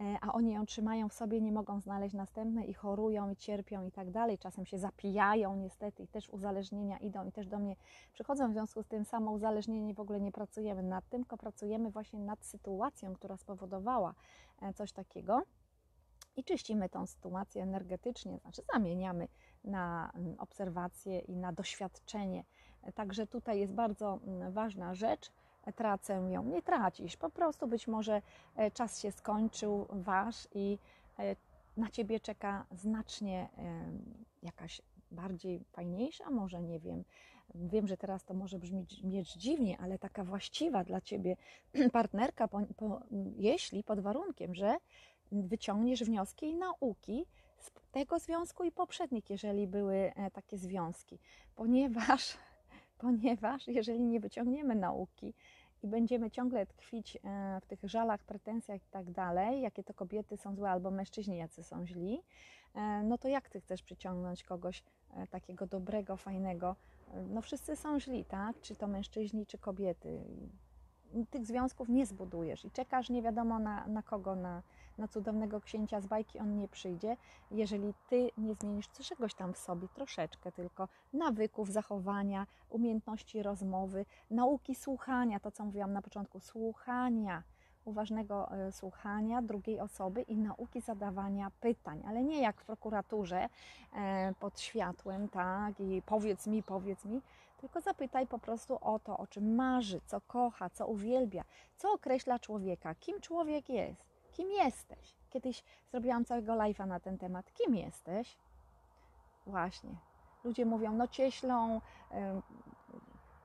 e, 0.01 0.19
a 0.21 0.33
oni 0.33 0.53
ją 0.53 0.67
trzymają 0.67 1.09
w 1.09 1.13
sobie, 1.13 1.41
nie 1.41 1.53
mogą 1.53 1.81
znaleźć 1.81 2.15
następnej 2.15 2.71
i 2.71 2.75
chorują 2.75 3.31
i 3.31 3.37
cierpią 3.37 3.87
i 3.87 3.91
tak 3.91 4.11
dalej. 4.11 4.39
Czasem 4.39 4.67
się 4.67 4.79
zapijają 4.79 5.57
niestety 5.57 6.03
i 6.03 6.09
też 6.09 6.29
uzależnienia 6.29 6.99
idą 6.99 7.29
i 7.29 7.33
też 7.33 7.49
do 7.49 7.59
mnie 7.59 7.77
przychodzą. 8.13 8.49
W 8.49 8.53
związku 8.53 8.83
z 8.83 8.87
tym 8.87 9.05
samo 9.05 9.31
uzależnienie 9.31 9.95
w 9.95 10.01
ogóle 10.01 10.21
nie 10.21 10.33
pracujemy 10.33 10.83
nad 10.83 11.09
tym, 11.09 11.23
tylko 11.23 11.37
pracujemy 11.37 11.91
właśnie 11.91 12.21
nad 12.21 12.45
sytuacją, 12.45 13.15
która 13.15 13.37
spowodowała 13.37 14.15
e, 14.63 14.75
coś 14.75 14.93
takiego 14.93 15.43
i 16.37 16.45
czyścimy 16.45 16.89
tą 16.89 17.07
sytuację 17.07 17.63
energetycznie, 17.63 18.39
znaczy 18.39 18.63
zamieniamy 18.73 19.29
na 19.65 20.13
mm, 20.15 20.35
obserwację 20.39 21.19
i 21.19 21.37
na 21.37 21.53
doświadczenie. 21.53 22.45
Także 22.95 23.27
tutaj 23.27 23.61
jest 23.61 23.73
bardzo 23.73 24.19
mm, 24.27 24.53
ważna 24.53 24.95
rzecz. 24.95 25.31
Tracę 25.77 26.13
ją, 26.31 26.45
nie 26.45 26.63
tracisz, 26.63 27.17
po 27.17 27.31
prostu 27.31 27.67
być 27.67 27.89
może 27.89 28.23
e, 28.57 28.71
czas 28.71 29.01
się 29.01 29.13
skończył, 29.13 29.87
wasz 29.91 30.49
i 30.55 30.79
e, 31.19 31.37
na 31.77 31.91
ciebie 31.91 32.21
czeka 32.21 32.67
znacznie 32.71 33.49
jakaś 34.43 34.83
bardziej 35.11 35.65
fajniejsza, 35.73 36.31
może 36.31 36.63
nie 36.63 36.81
wiem. 36.81 37.05
Wiem, 37.55 37.87
że 37.87 37.97
teraz 37.97 38.25
to 38.25 38.35
może 38.35 38.59
brzmieć 38.59 39.03
mieć 39.03 39.33
dziwnie, 39.33 39.79
ale 39.79 39.99
taka 39.99 40.25
właściwa 40.25 40.85
dla 40.85 41.01
ciebie 41.01 41.37
partnerka, 41.93 42.49
po, 42.49 42.61
po, 42.77 43.01
jeśli 43.37 43.85
pod 43.85 44.01
warunkiem, 44.01 44.55
że 44.55 44.77
wyciągniesz 45.33 46.05
wnioski 46.05 46.47
i 46.47 46.55
nauki 46.55 47.27
z 47.65 47.71
tego 47.93 48.19
związku 48.19 48.65
i 48.65 48.73
poprzednich, 48.73 49.31
jeżeli 49.31 49.67
były 49.67 49.97
e, 49.97 50.31
takie 50.31 50.59
związki, 50.59 51.19
ponieważ, 51.55 52.37
ponieważ 52.99 53.69
jeżeli 53.69 54.01
nie 54.01 54.21
wyciągniemy 54.21 54.75
nauki 54.75 55.35
i 55.83 55.87
będziemy 55.89 56.31
ciągle 56.31 56.67
tkwić 56.67 57.17
e, 57.17 57.61
w 57.61 57.67
tych 57.67 57.81
żalach, 57.85 58.23
pretensjach 58.23 58.83
i 58.83 58.91
tak 58.91 59.11
dalej, 59.11 59.61
jakie 59.61 59.85
to 59.85 59.95
kobiety 59.95 60.37
są 60.37 60.55
złe 60.55 60.71
albo 60.71 60.91
mężczyźni 60.91 61.37
jacy 61.37 61.63
są 61.63 61.87
źli, 61.87 62.23
e, 62.75 63.03
no 63.03 63.19
to 63.19 63.29
jak 63.29 63.49
ty 63.49 63.61
chcesz 63.61 63.83
przyciągnąć 63.83 64.45
kogoś 64.45 64.83
takiego 65.31 65.67
dobrego, 65.67 66.17
fajnego? 66.17 66.77
No 67.29 67.43
wszyscy 67.43 67.77
są 67.77 68.01
źli, 68.01 68.25
tak? 68.25 68.61
Czy 68.61 68.77
to 68.77 68.87
mężczyźni, 68.87 69.47
czy 69.47 69.59
kobiety. 69.59 70.25
Tych 71.31 71.47
związków 71.47 71.89
nie 71.89 72.07
zbudujesz 72.07 72.65
i 72.65 72.71
czekasz 72.71 73.11
nie 73.11 73.23
wiadomo 73.23 73.59
na, 73.59 73.87
na 73.87 74.03
kogo, 74.03 74.37
na, 74.37 74.63
na 74.99 75.09
cudownego 75.09 75.61
księcia 75.61 76.01
z 76.01 76.07
bajki 76.07 76.39
on 76.39 76.57
nie 76.57 76.69
przyjdzie, 76.69 77.17
jeżeli 77.51 77.95
ty 78.09 78.31
nie 78.39 78.55
zmienisz 78.55 78.89
czegoś 78.89 79.35
tam 79.35 79.53
w 79.55 79.59
sobie, 79.59 79.89
troszeczkę 79.89 80.53
tylko 80.53 80.89
nawyków, 81.13 81.73
zachowania, 81.73 82.47
umiejętności 82.71 83.43
rozmowy, 83.43 84.07
nauki 84.31 84.75
słuchania, 84.75 85.41
to 85.41 85.51
co 85.51 85.65
mówiłam 85.65 85.93
na 85.93 86.03
początku, 86.03 86.41
słuchania, 86.41 87.43
uważnego 87.85 88.53
e, 88.53 88.73
słuchania 88.73 89.43
drugiej 89.43 89.81
osoby 89.81 90.23
i 90.23 90.37
nauki 90.37 90.81
zadawania 90.81 91.51
pytań, 91.61 92.03
ale 92.07 92.25
nie 92.25 92.41
jak 92.41 92.61
w 92.61 92.65
prokuraturze 92.65 93.49
e, 93.97 94.35
pod 94.41 94.61
światłem, 94.61 95.29
tak, 95.29 95.81
i 95.81 96.03
powiedz 96.07 96.47
mi, 96.47 96.63
powiedz 96.63 97.05
mi, 97.05 97.21
tylko 97.65 97.81
zapytaj 97.81 98.27
po 98.27 98.39
prostu 98.39 98.79
o 98.81 98.99
to, 98.99 99.17
o 99.19 99.27
czym 99.27 99.55
marzy, 99.55 100.01
co 100.07 100.21
kocha, 100.21 100.71
co 100.71 100.87
uwielbia, 100.87 101.45
co 101.77 101.93
określa 101.93 102.39
człowieka, 102.39 102.95
kim 102.95 103.21
człowiek 103.21 103.69
jest, 103.69 104.05
kim 104.33 104.51
jesteś. 104.51 105.15
Kiedyś 105.31 105.65
zrobiłam 105.91 106.25
całego 106.25 106.53
live'a 106.53 106.87
na 106.87 107.01
ten 107.01 107.19
temat. 107.19 107.53
Kim 107.53 107.75
jesteś? 107.75 108.37
Właśnie. 109.47 109.91
Ludzie 110.45 110.67
mówią, 110.67 110.93
no 110.93 111.09
cieślą, 111.09 111.81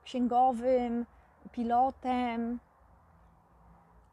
księgowym, 0.03 1.05
pilotem, 1.51 2.59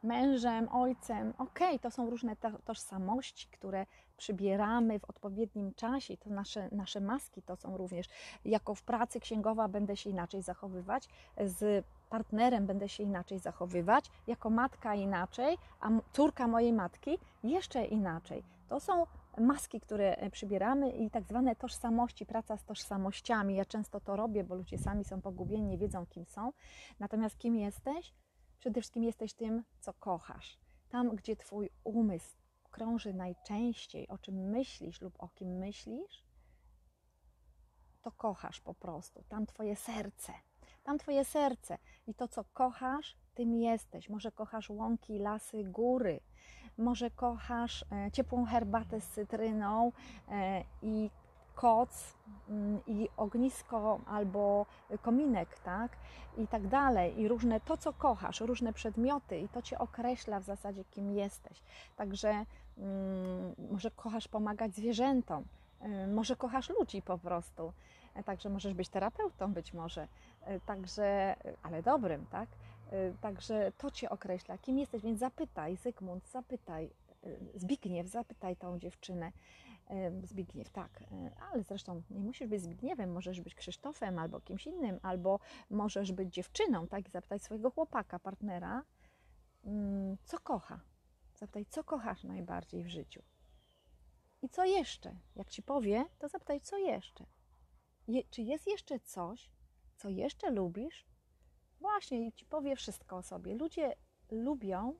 mężem, 0.02 0.68
ojcem. 0.72 1.34
Okej, 1.38 1.68
okay, 1.68 1.78
to 1.78 1.90
są 1.90 2.10
różne 2.10 2.36
tożsamości, 2.64 3.48
które 3.48 3.86
przybieramy 4.16 4.99
w 4.99 5.04
odpowiednim 5.04 5.75
czasie. 5.75 6.16
To 6.16 6.30
nasze, 6.30 6.68
nasze 6.73 7.00
maski 7.00 7.42
to 7.42 7.56
są 7.56 7.76
również. 7.76 8.06
Jako 8.44 8.75
w 8.75 8.82
pracy 8.82 9.20
księgowa 9.20 9.68
będę 9.68 9.96
się 9.96 10.11
inaczej 10.11 10.42
zachowywać, 10.42 11.08
z 11.40 11.87
partnerem 12.11 12.66
będę 12.66 12.88
się 12.88 13.02
inaczej 13.02 13.38
zachowywać, 13.38 14.11
jako 14.26 14.50
matka 14.50 14.94
inaczej, 14.94 15.58
a 15.80 15.88
córka 16.12 16.49
mojej 16.49 16.73
matki 16.73 17.18
jeszcze 17.44 17.85
inaczej. 17.85 18.42
To 18.68 18.80
są 18.80 19.06
maski, 19.38 19.80
które 19.80 20.16
e, 20.16 20.30
przybieramy 20.30 20.90
i 20.90 21.11
tak 21.11 21.25
zwane 21.25 21.56
tożsamości, 21.56 22.26
praca 22.26 22.56
z 22.56 22.64
tożsamościami. 22.64 23.56
Ja 23.56 23.64
często 23.64 24.00
to 24.00 24.16
robię, 24.16 24.44
bo 24.44 24.54
ludzie 24.54 24.78
sami 24.78 25.04
są 25.04 25.20
pogubieni, 25.20 25.66
nie 25.66 25.78
wiedzą 25.78 26.06
kim 26.06 26.26
są. 26.26 26.52
Natomiast 27.00 27.38
kim 27.38 27.56
jesteś? 27.56 28.14
Przede 28.58 28.80
wszystkim 28.80 29.04
jesteś 29.04 29.35
tym, 29.35 29.62
co 29.80 29.92
kochasz. 29.92 30.58
Tam, 30.88 31.16
gdzie 31.16 31.37
Twój 31.37 31.70
umysł 31.85 32.37
krąży 32.76 33.14
najczęściej, 33.14 34.09
o 34.09 34.18
czym 34.18 34.35
myślisz 34.35 35.00
lub 35.00 35.23
o 35.23 35.28
kim 35.28 35.49
myślisz, 35.59 36.25
to 38.02 38.12
kochasz 38.12 38.61
po 38.61 38.75
prostu. 38.75 39.23
Tam 39.28 39.47
Twoje 39.47 39.76
serce. 39.76 40.33
Tam 40.85 40.99
Twoje 40.99 41.25
serce 41.25 41.78
i 42.06 42.14
to, 42.14 42.28
co 42.28 42.45
kochasz, 42.45 43.16
tym 43.35 43.54
jesteś. 43.54 44.09
Może 44.09 44.33
kochasz 44.33 44.71
łąki, 44.71 45.18
lasy, 45.18 45.64
góry. 45.64 46.21
Może 46.78 47.11
kochasz 47.11 47.85
e, 47.92 48.11
ciepłą 48.12 48.45
herbatę 48.45 49.00
z 49.00 49.09
cytryną 49.09 49.92
e, 50.28 50.64
i 50.83 51.11
koc 51.56 52.14
mm, 52.48 52.80
i 52.86 53.08
ognisko 53.16 54.00
albo 54.06 54.66
kominek, 55.02 55.58
tak? 55.58 55.96
I 56.38 56.46
tak 56.46 56.68
dalej. 56.68 57.20
I 57.20 57.28
różne, 57.28 57.60
to 57.60 57.76
co 57.76 57.92
kochasz, 57.92 58.40
różne 58.40 58.72
przedmioty 58.72 59.38
i 59.38 59.48
to 59.48 59.62
Cię 59.62 59.78
określa 59.78 60.40
w 60.40 60.44
zasadzie, 60.44 60.84
kim 60.84 61.10
jesteś. 61.10 61.62
Także 61.96 62.44
mm, 62.78 63.54
może 63.70 63.90
kochasz 63.90 64.28
pomagać 64.28 64.75
zwierzętom, 64.75 65.44
y, 66.04 66.06
może 66.06 66.36
kochasz 66.36 66.70
ludzi 66.70 67.02
po 67.02 67.18
prostu. 67.18 67.72
E, 68.16 68.22
także 68.22 68.48
możesz 68.48 68.75
być 68.75 68.88
terapeutą 68.88 69.52
być 69.52 69.72
może. 69.72 70.08
E, 70.44 70.60
także, 70.60 71.36
ale 71.62 71.82
dobrym, 71.82 72.26
tak? 72.26 72.48
E, 72.90 73.12
także 73.20 73.72
to 73.78 73.90
Cię 73.90 74.10
określa, 74.10 74.58
kim 74.58 74.78
jesteś, 74.78 75.02
więc 75.02 75.18
zapytaj, 75.18 75.76
Zygmunt, 75.76 76.28
zapytaj, 76.28 76.90
Zbigniew, 77.54 78.06
zapytaj 78.06 78.56
tą 78.56 78.78
dziewczynę, 78.78 79.32
Zbigniew, 80.22 80.70
tak, 80.70 81.02
e, 81.02 81.30
ale 81.52 81.62
zresztą 81.62 82.02
nie 82.10 82.20
musisz 82.20 82.48
być 82.48 82.62
Zbigniewem, 82.62 83.12
możesz 83.12 83.40
być 83.40 83.54
Krzysztofem 83.54 84.18
albo 84.18 84.40
kimś 84.40 84.66
innym, 84.66 84.98
albo 85.02 85.40
możesz 85.70 86.12
być 86.12 86.34
dziewczyną, 86.34 86.86
tak, 86.86 87.08
i 87.08 87.10
zapytać 87.10 87.42
swojego 87.42 87.70
chłopaka, 87.70 88.18
partnera, 88.18 88.82
mm, 89.64 90.16
co 90.24 90.38
kocha. 90.38 90.80
Zapytaj, 91.34 91.66
co 91.66 91.84
kochasz 91.84 92.24
najbardziej 92.24 92.84
w 92.84 92.88
życiu. 92.88 93.22
I 94.42 94.48
co 94.48 94.64
jeszcze? 94.64 95.16
Jak 95.36 95.50
ci 95.50 95.62
powie, 95.62 96.04
to 96.18 96.28
zapytaj, 96.28 96.60
co 96.60 96.78
jeszcze. 96.78 97.26
Je, 98.08 98.24
czy 98.24 98.42
jest 98.42 98.66
jeszcze 98.66 99.00
coś, 99.00 99.50
co 99.96 100.08
jeszcze 100.08 100.50
lubisz? 100.50 101.06
Właśnie, 101.80 102.26
i 102.26 102.32
ci 102.32 102.46
powie 102.46 102.76
wszystko 102.76 103.16
o 103.16 103.22
sobie. 103.22 103.54
Ludzie 103.54 103.94
lubią 104.30 104.94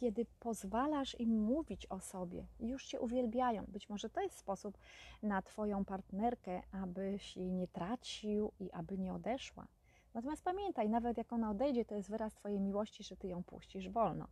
kiedy 0.00 0.26
pozwalasz 0.40 1.20
im 1.20 1.42
mówić 1.42 1.86
o 1.86 2.00
sobie, 2.00 2.46
już 2.60 2.86
cię 2.86 3.00
uwielbiają. 3.00 3.64
Być 3.68 3.88
może 3.88 4.10
to 4.10 4.20
jest 4.20 4.38
sposób 4.38 4.78
na 5.22 5.42
Twoją 5.42 5.84
partnerkę, 5.84 6.62
abyś 6.72 7.36
jej 7.36 7.52
nie 7.52 7.68
tracił 7.68 8.52
i 8.60 8.72
aby 8.72 8.98
nie 8.98 9.14
odeszła. 9.14 9.66
Natomiast 10.14 10.44
pamiętaj, 10.44 10.88
nawet 10.88 11.18
jak 11.18 11.32
ona 11.32 11.50
odejdzie, 11.50 11.84
to 11.84 11.94
jest 11.94 12.10
wyraz 12.10 12.34
Twojej 12.34 12.60
miłości, 12.60 13.04
że 13.04 13.16
Ty 13.16 13.28
ją 13.28 13.44
puścisz 13.44 13.88
wolno. 13.88 14.28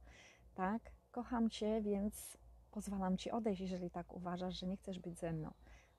Tak? 0.54 0.82
Kocham 1.10 1.50
Cię, 1.50 1.80
więc 1.82 2.38
pozwalam 2.70 3.16
Ci 3.16 3.30
odejść, 3.30 3.60
jeżeli 3.60 3.90
tak 3.90 4.12
uważasz, 4.12 4.60
że 4.60 4.66
nie 4.66 4.76
chcesz 4.76 4.98
być 4.98 5.18
ze 5.18 5.32
mną. 5.32 5.50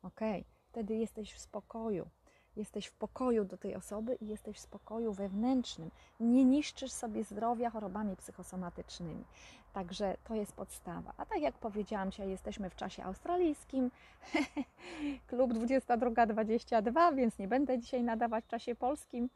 Ok, 0.02 0.20
wtedy 0.68 0.96
jesteś 0.96 1.34
w 1.34 1.40
spokoju 1.40 2.10
jesteś 2.58 2.86
w 2.86 2.94
pokoju 2.94 3.46
do 3.46 3.58
tej 3.58 3.76
osoby 3.76 4.18
i 4.22 4.28
jesteś 4.28 4.58
w 4.58 4.60
spokoju 4.60 5.14
wewnętrznym. 5.14 5.92
Nie 6.20 6.46
niszczysz 6.46 6.92
sobie 6.92 7.24
zdrowia 7.24 7.70
chorobami 7.70 8.16
psychosomatycznymi. 8.16 9.24
Także 9.74 10.18
to 10.24 10.36
jest 10.36 10.54
podstawa. 10.54 11.14
A 11.18 11.26
tak 11.26 11.42
jak 11.42 11.58
powiedziałam 11.58 12.12
dzisiaj, 12.12 12.30
jesteśmy 12.30 12.70
w 12.70 12.76
czasie 12.76 13.04
australijskim, 13.04 13.92
klub 15.28 15.54
22.22, 15.54 17.16
więc 17.16 17.40
nie 17.40 17.48
będę 17.48 17.80
dzisiaj 17.80 18.04
nadawać 18.04 18.46
w 18.46 18.48
czasie 18.48 18.76
polskim. 18.76 19.30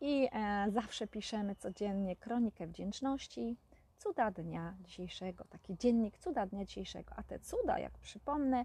I 0.00 0.28
e, 0.32 0.66
zawsze 0.70 1.06
piszemy 1.06 1.54
codziennie 1.54 2.16
kronikę 2.16 2.66
wdzięczności, 2.66 3.56
cuda 3.98 4.30
dnia 4.30 4.74
dzisiejszego, 4.80 5.44
taki 5.44 5.76
dziennik 5.76 6.18
cuda 6.18 6.46
dnia 6.46 6.64
dzisiejszego. 6.64 7.14
A 7.16 7.22
te 7.22 7.38
cuda, 7.38 7.78
jak 7.78 7.98
przypomnę, 7.98 8.64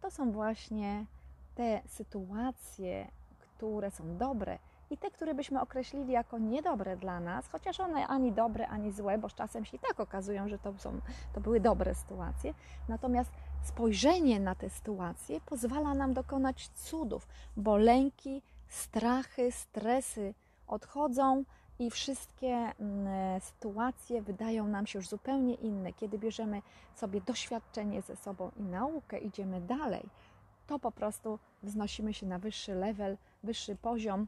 to 0.00 0.10
są 0.10 0.32
właśnie 0.32 1.06
te 1.54 1.82
sytuacje, 1.86 3.08
które 3.56 3.90
są 3.90 4.16
dobre 4.16 4.58
i 4.90 4.98
te, 4.98 5.10
które 5.10 5.34
byśmy 5.34 5.60
określili 5.60 6.12
jako 6.12 6.38
niedobre 6.38 6.96
dla 6.96 7.20
nas, 7.20 7.48
chociaż 7.48 7.80
one 7.80 8.06
ani 8.06 8.32
dobre, 8.32 8.68
ani 8.68 8.92
złe, 8.92 9.18
bo 9.18 9.28
z 9.28 9.34
czasem 9.34 9.64
się 9.64 9.76
i 9.76 9.80
tak 9.80 10.00
okazują, 10.00 10.48
że 10.48 10.58
to, 10.58 10.78
są, 10.78 11.00
to 11.32 11.40
były 11.40 11.60
dobre 11.60 11.94
sytuacje. 11.94 12.54
Natomiast 12.88 13.30
spojrzenie 13.62 14.40
na 14.40 14.54
te 14.54 14.70
sytuacje 14.70 15.40
pozwala 15.40 15.94
nam 15.94 16.14
dokonać 16.14 16.68
cudów, 16.68 17.28
bo 17.56 17.76
lęki, 17.76 18.42
strachy, 18.68 19.52
stresy 19.52 20.34
odchodzą 20.66 21.44
i 21.78 21.90
wszystkie 21.90 22.48
mm, 22.48 23.40
sytuacje 23.40 24.22
wydają 24.22 24.66
nam 24.66 24.86
się 24.86 24.98
już 24.98 25.08
zupełnie 25.08 25.54
inne. 25.54 25.92
Kiedy 25.92 26.18
bierzemy 26.18 26.62
sobie 26.94 27.20
doświadczenie 27.20 28.02
ze 28.02 28.16
sobą 28.16 28.50
i 28.56 28.62
naukę, 28.62 29.18
idziemy 29.18 29.60
dalej, 29.60 30.06
to 30.66 30.78
po 30.78 30.92
prostu 30.92 31.38
wznosimy 31.62 32.14
się 32.14 32.26
na 32.26 32.38
wyższy 32.38 32.74
level 32.74 33.16
wyższy 33.44 33.76
poziom 33.76 34.26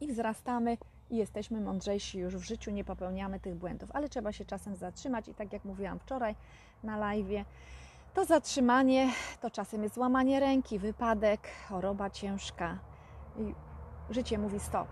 i 0.00 0.06
wzrastamy 0.06 0.76
i 1.10 1.16
jesteśmy 1.16 1.60
mądrzejsi 1.60 2.18
już 2.18 2.36
w 2.36 2.42
życiu, 2.42 2.70
nie 2.70 2.84
popełniamy 2.84 3.40
tych 3.40 3.54
błędów, 3.54 3.90
ale 3.92 4.08
trzeba 4.08 4.32
się 4.32 4.44
czasem 4.44 4.76
zatrzymać 4.76 5.28
i 5.28 5.34
tak 5.34 5.52
jak 5.52 5.64
mówiłam 5.64 5.98
wczoraj 5.98 6.34
na 6.82 6.96
live, 6.96 7.46
to 8.14 8.24
zatrzymanie 8.24 9.10
to 9.40 9.50
czasem 9.50 9.82
jest 9.82 9.94
złamanie 9.94 10.40
ręki, 10.40 10.78
wypadek, 10.78 11.48
choroba 11.68 12.10
ciężka 12.10 12.78
i 13.36 13.54
życie 14.10 14.38
mówi 14.38 14.60
stop. 14.60 14.88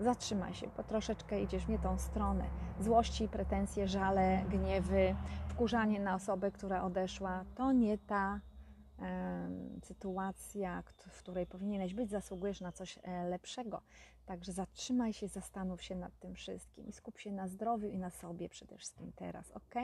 Zatrzymaj 0.00 0.54
się, 0.54 0.68
bo 0.76 0.82
troszeczkę 0.82 1.42
idziesz 1.42 1.64
w 1.64 1.68
nie 1.68 1.78
tą 1.78 1.98
stronę. 1.98 2.44
Złości, 2.80 3.28
pretensje, 3.28 3.88
żale, 3.88 4.44
gniewy, 4.50 5.14
wkurzanie 5.48 6.00
na 6.00 6.14
osobę, 6.14 6.50
która 6.50 6.82
odeszła, 6.82 7.44
to 7.54 7.72
nie 7.72 7.98
ta 7.98 8.40
sytuacja, 9.82 10.82
w 10.82 11.18
której 11.18 11.46
powinieneś 11.46 11.94
być, 11.94 12.10
zasługujesz 12.10 12.60
na 12.60 12.72
coś 12.72 12.98
e, 13.02 13.24
lepszego. 13.28 13.82
Także 14.26 14.52
zatrzymaj 14.52 15.12
się, 15.12 15.28
zastanów 15.28 15.82
się 15.82 15.94
nad 15.94 16.18
tym 16.18 16.34
wszystkim 16.34 16.86
i 16.86 16.92
skup 16.92 17.18
się 17.18 17.32
na 17.32 17.48
zdrowiu 17.48 17.88
i 17.88 17.98
na 17.98 18.10
sobie 18.10 18.48
przede 18.48 18.76
wszystkim 18.76 19.12
teraz, 19.12 19.50
ok? 19.50 19.74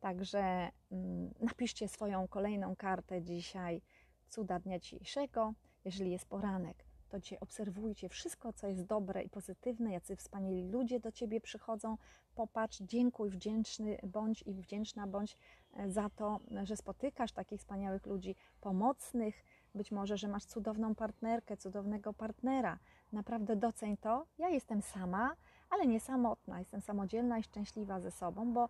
Także 0.00 0.70
mm, 0.92 1.34
napiszcie 1.40 1.88
swoją 1.88 2.28
kolejną 2.28 2.76
kartę 2.76 3.22
dzisiaj, 3.22 3.82
cuda 4.28 4.58
dnia 4.58 4.78
dzisiejszego. 4.78 5.54
Jeżeli 5.84 6.10
jest 6.10 6.26
poranek, 6.26 6.84
to 7.08 7.20
Cię 7.20 7.40
obserwujcie 7.40 8.08
wszystko, 8.08 8.52
co 8.52 8.66
jest 8.66 8.84
dobre 8.84 9.22
i 9.22 9.28
pozytywne, 9.28 9.92
jacy 9.92 10.16
wspaniali 10.16 10.68
ludzie 10.70 11.00
do 11.00 11.12
Ciebie 11.12 11.40
przychodzą. 11.40 11.96
Popatrz, 12.34 12.78
dziękuj, 12.80 13.30
wdzięczny 13.30 13.98
bądź 14.02 14.42
i 14.46 14.54
wdzięczna 14.54 15.06
bądź 15.06 15.36
za 15.86 16.10
to, 16.10 16.40
że 16.62 16.76
spotykasz 16.76 17.32
takich 17.32 17.60
wspaniałych 17.60 18.06
ludzi, 18.06 18.36
pomocnych, 18.60 19.44
być 19.74 19.92
może, 19.92 20.16
że 20.16 20.28
masz 20.28 20.44
cudowną 20.44 20.94
partnerkę, 20.94 21.56
cudownego 21.56 22.12
partnera. 22.12 22.78
Naprawdę 23.12 23.56
doceń 23.56 23.96
to. 23.96 24.26
Ja 24.38 24.48
jestem 24.48 24.82
sama, 24.82 25.36
ale 25.70 25.86
nie 25.86 26.00
samotna, 26.00 26.58
jestem 26.58 26.80
samodzielna 26.80 27.38
i 27.38 27.42
szczęśliwa 27.42 28.00
ze 28.00 28.10
sobą, 28.10 28.52
bo 28.52 28.68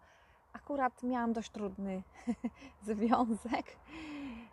akurat 0.52 1.02
miałam 1.02 1.32
dość 1.32 1.50
trudny 1.50 2.02
związek 2.82 3.76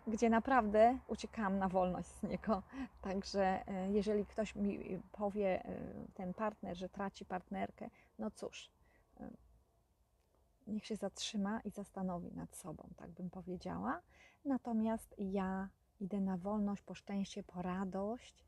gdzie 0.06 0.30
naprawdę 0.30 0.98
uciekałam 1.06 1.58
na 1.58 1.68
wolność 1.68 2.08
z 2.08 2.22
niego. 2.22 2.62
Także 3.02 3.68
e, 3.68 3.92
jeżeli 3.92 4.26
ktoś 4.26 4.54
mi 4.54 5.00
powie, 5.12 5.64
e, 5.64 5.78
ten 6.14 6.34
partner, 6.34 6.76
że 6.76 6.88
traci 6.88 7.24
partnerkę, 7.24 7.90
no 8.18 8.30
cóż, 8.30 8.70
niech 10.66 10.86
się 10.86 10.96
zatrzyma 10.96 11.60
i 11.60 11.70
zastanowi 11.70 12.32
nad 12.32 12.56
sobą, 12.56 12.88
tak 12.96 13.10
bym 13.10 13.30
powiedziała. 13.30 14.00
Natomiast 14.44 15.14
ja 15.18 15.68
idę 16.00 16.20
na 16.20 16.36
wolność, 16.36 16.82
po 16.82 16.94
szczęście, 16.94 17.42
po 17.42 17.62
radość, 17.62 18.46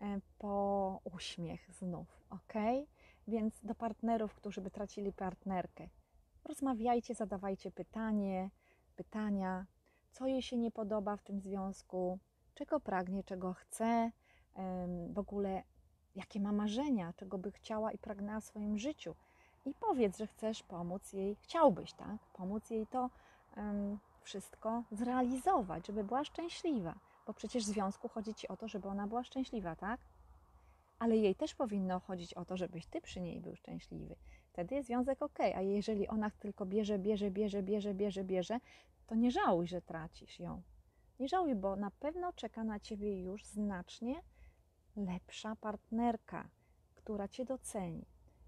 e, 0.00 0.20
po 0.38 1.00
uśmiech 1.04 1.72
znów, 1.72 2.20
ok? 2.30 2.52
Więc 3.28 3.60
do 3.62 3.74
partnerów, 3.74 4.34
którzy 4.34 4.60
by 4.60 4.70
tracili 4.70 5.12
partnerkę, 5.12 5.88
rozmawiajcie, 6.44 7.14
zadawajcie 7.14 7.70
pytanie, 7.70 8.50
pytania, 8.96 9.66
co 10.10 10.26
jej 10.26 10.42
się 10.42 10.58
nie 10.58 10.70
podoba 10.70 11.16
w 11.16 11.22
tym 11.22 11.40
związku, 11.40 12.18
czego 12.54 12.80
pragnie, 12.80 13.24
czego 13.24 13.52
chce, 13.52 14.10
w 15.12 15.18
ogóle 15.18 15.62
jakie 16.14 16.40
ma 16.40 16.52
marzenia, 16.52 17.12
czego 17.16 17.38
by 17.38 17.52
chciała 17.52 17.92
i 17.92 17.98
pragnęła 17.98 18.40
w 18.40 18.44
swoim 18.44 18.78
życiu. 18.78 19.14
I 19.64 19.74
powiedz, 19.74 20.18
że 20.18 20.26
chcesz 20.26 20.62
pomóc 20.62 21.12
jej, 21.12 21.36
chciałbyś, 21.36 21.92
tak? 21.92 22.16
Pomóc 22.32 22.70
jej 22.70 22.86
to 22.86 23.10
um, 23.56 23.98
wszystko 24.22 24.82
zrealizować, 24.92 25.86
żeby 25.86 26.04
była 26.04 26.24
szczęśliwa. 26.24 26.94
Bo 27.26 27.34
przecież 27.34 27.64
w 27.64 27.66
związku 27.66 28.08
chodzi 28.08 28.34
ci 28.34 28.48
o 28.48 28.56
to, 28.56 28.68
żeby 28.68 28.88
ona 28.88 29.06
była 29.06 29.24
szczęśliwa, 29.24 29.76
tak? 29.76 30.00
Ale 30.98 31.16
jej 31.16 31.34
też 31.34 31.54
powinno 31.54 32.00
chodzić 32.00 32.34
o 32.34 32.44
to, 32.44 32.56
żebyś 32.56 32.86
ty 32.86 33.00
przy 33.00 33.20
niej 33.20 33.40
był 33.40 33.56
szczęśliwy. 33.56 34.16
Wtedy 34.52 34.74
jest 34.74 34.86
związek 34.86 35.22
ok. 35.22 35.38
A 35.54 35.60
jeżeli 35.60 36.08
ona 36.08 36.30
tylko 36.30 36.66
bierze, 36.66 36.98
bierze, 36.98 37.30
bierze, 37.30 37.62
bierze, 37.62 37.94
bierze, 37.94 38.24
bierze, 38.24 38.60
to 39.06 39.14
nie 39.14 39.30
żałuj, 39.30 39.66
że 39.66 39.82
tracisz 39.82 40.40
ją. 40.40 40.62
Nie 41.20 41.28
żałuj, 41.28 41.54
bo 41.54 41.76
na 41.76 41.90
pewno 41.90 42.32
czeka 42.32 42.64
na 42.64 42.80
ciebie 42.80 43.22
już 43.22 43.44
znacznie 43.44 44.22
lepsza 44.96 45.56
partnerka, 45.56 46.48
która 46.94 47.28
cię 47.28 47.44
doceni. 47.44 48.04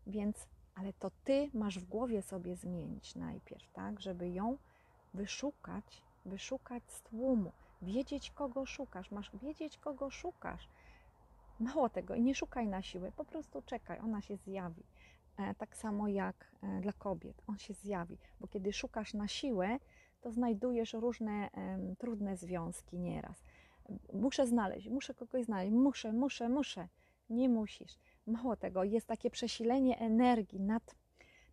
Więc, 0.07 0.48
ale 0.75 0.93
to 0.93 1.11
ty 1.25 1.51
masz 1.55 1.79
w 1.79 1.89
głowie 1.89 2.23
sobie 2.23 2.57
zmienić 2.57 3.15
najpierw, 3.15 3.73
tak, 3.73 4.01
żeby 4.01 4.31
ją 4.31 4.57
wyszukać, 5.15 6.03
wyszukać 6.27 6.83
z 6.87 7.03
tłumu, 7.03 7.53
wiedzieć 7.83 8.31
kogo 8.31 8.67
szukasz, 8.67 9.11
masz 9.11 9.31
wiedzieć 9.37 9.79
kogo 9.79 10.11
szukasz. 10.11 10.69
Mało 11.61 11.89
tego, 11.89 12.15
i 12.15 12.23
nie 12.23 12.35
szukaj 12.35 12.69
na 12.69 12.83
siłę, 12.83 13.13
po 13.17 13.25
prostu 13.25 13.63
czekaj, 13.63 13.99
ona 13.99 14.21
się 14.21 14.37
zjawi. 14.37 14.83
E, 15.37 15.55
tak 15.55 15.77
samo 15.77 16.09
jak 16.09 16.51
e, 16.63 16.81
dla 16.81 16.93
kobiet, 16.93 17.43
on 17.47 17.59
się 17.59 17.75
zjawi, 17.75 18.19
bo 18.41 18.49
kiedy 18.49 18.73
szukasz 18.73 19.15
na 19.15 19.29
siłę, 19.29 19.79
to 20.21 20.33
znajdujesz 20.33 20.93
różne 20.93 21.51
trudne 21.99 22.37
związki 22.37 22.99
nieraz. 22.99 23.45
Muszę 24.13 24.47
znaleźć, 24.47 24.89
muszę 24.89 25.15
kogoś 25.15 25.45
znaleźć, 25.45 25.73
muszę, 25.73 26.13
muszę, 26.13 26.49
muszę. 26.49 26.89
Nie 27.31 27.49
musisz. 27.49 27.99
Mało 28.27 28.57
tego, 28.57 28.85
jest 28.85 29.07
takie 29.07 29.31
przesilenie 29.31 29.99
energii, 29.99 30.61
nad, 30.61 30.95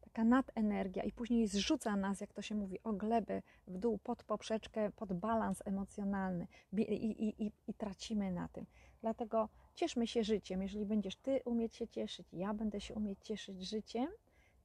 taka 0.01 0.23
nadenergia 0.23 1.03
i 1.03 1.11
później 1.11 1.47
zrzuca 1.47 1.95
nas, 1.95 2.21
jak 2.21 2.33
to 2.33 2.41
się 2.41 2.55
mówi, 2.55 2.83
o 2.83 2.93
glebę 2.93 3.41
w 3.67 3.77
dół, 3.77 3.97
pod 3.97 4.23
poprzeczkę, 4.23 4.91
pod 4.91 5.13
balans 5.13 5.61
emocjonalny 5.65 6.47
i, 6.73 6.81
i, 6.81 7.43
i, 7.43 7.51
i 7.67 7.73
tracimy 7.73 8.31
na 8.31 8.47
tym. 8.47 8.65
Dlatego 9.01 9.49
cieszmy 9.75 10.07
się 10.07 10.23
życiem. 10.23 10.61
Jeżeli 10.61 10.85
będziesz 10.85 11.15
Ty 11.15 11.41
umieć 11.45 11.75
się 11.75 11.87
cieszyć, 11.87 12.27
ja 12.33 12.53
będę 12.53 12.81
się 12.81 12.93
umieć 12.93 13.19
cieszyć 13.21 13.69
życiem, 13.69 14.07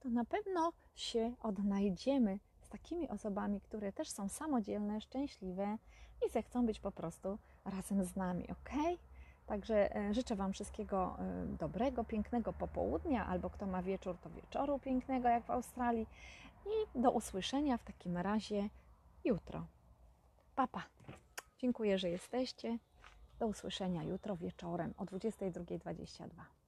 to 0.00 0.10
na 0.10 0.24
pewno 0.24 0.72
się 0.94 1.34
odnajdziemy 1.40 2.38
z 2.60 2.68
takimi 2.68 3.08
osobami, 3.08 3.60
które 3.60 3.92
też 3.92 4.10
są 4.10 4.28
samodzielne, 4.28 5.00
szczęśliwe 5.00 5.78
i 6.26 6.30
zechcą 6.30 6.66
być 6.66 6.80
po 6.80 6.92
prostu 6.92 7.38
razem 7.64 8.04
z 8.04 8.16
nami, 8.16 8.50
ok? 8.50 8.70
Także 9.46 9.96
e, 9.96 10.14
życzę 10.14 10.36
Wam 10.36 10.52
wszystkiego 10.52 11.16
e, 11.18 11.46
dobrego, 11.46 12.04
pięknego 12.04 12.52
popołudnia, 12.52 13.26
albo 13.26 13.50
kto 13.50 13.66
ma 13.66 13.82
wieczór, 13.82 14.16
to 14.18 14.30
wieczoru 14.30 14.78
pięknego, 14.78 15.28
jak 15.28 15.44
w 15.44 15.50
Australii. 15.50 16.06
I 16.66 17.00
do 17.00 17.10
usłyszenia 17.10 17.76
w 17.76 17.84
takim 17.84 18.16
razie 18.16 18.68
jutro. 19.24 19.66
Papa. 20.54 20.82
Dziękuję, 21.58 21.98
że 21.98 22.10
jesteście. 22.10 22.78
Do 23.38 23.46
usłyszenia 23.46 24.02
jutro 24.02 24.36
wieczorem 24.36 24.94
o 24.96 25.04
22.22. 25.04 26.63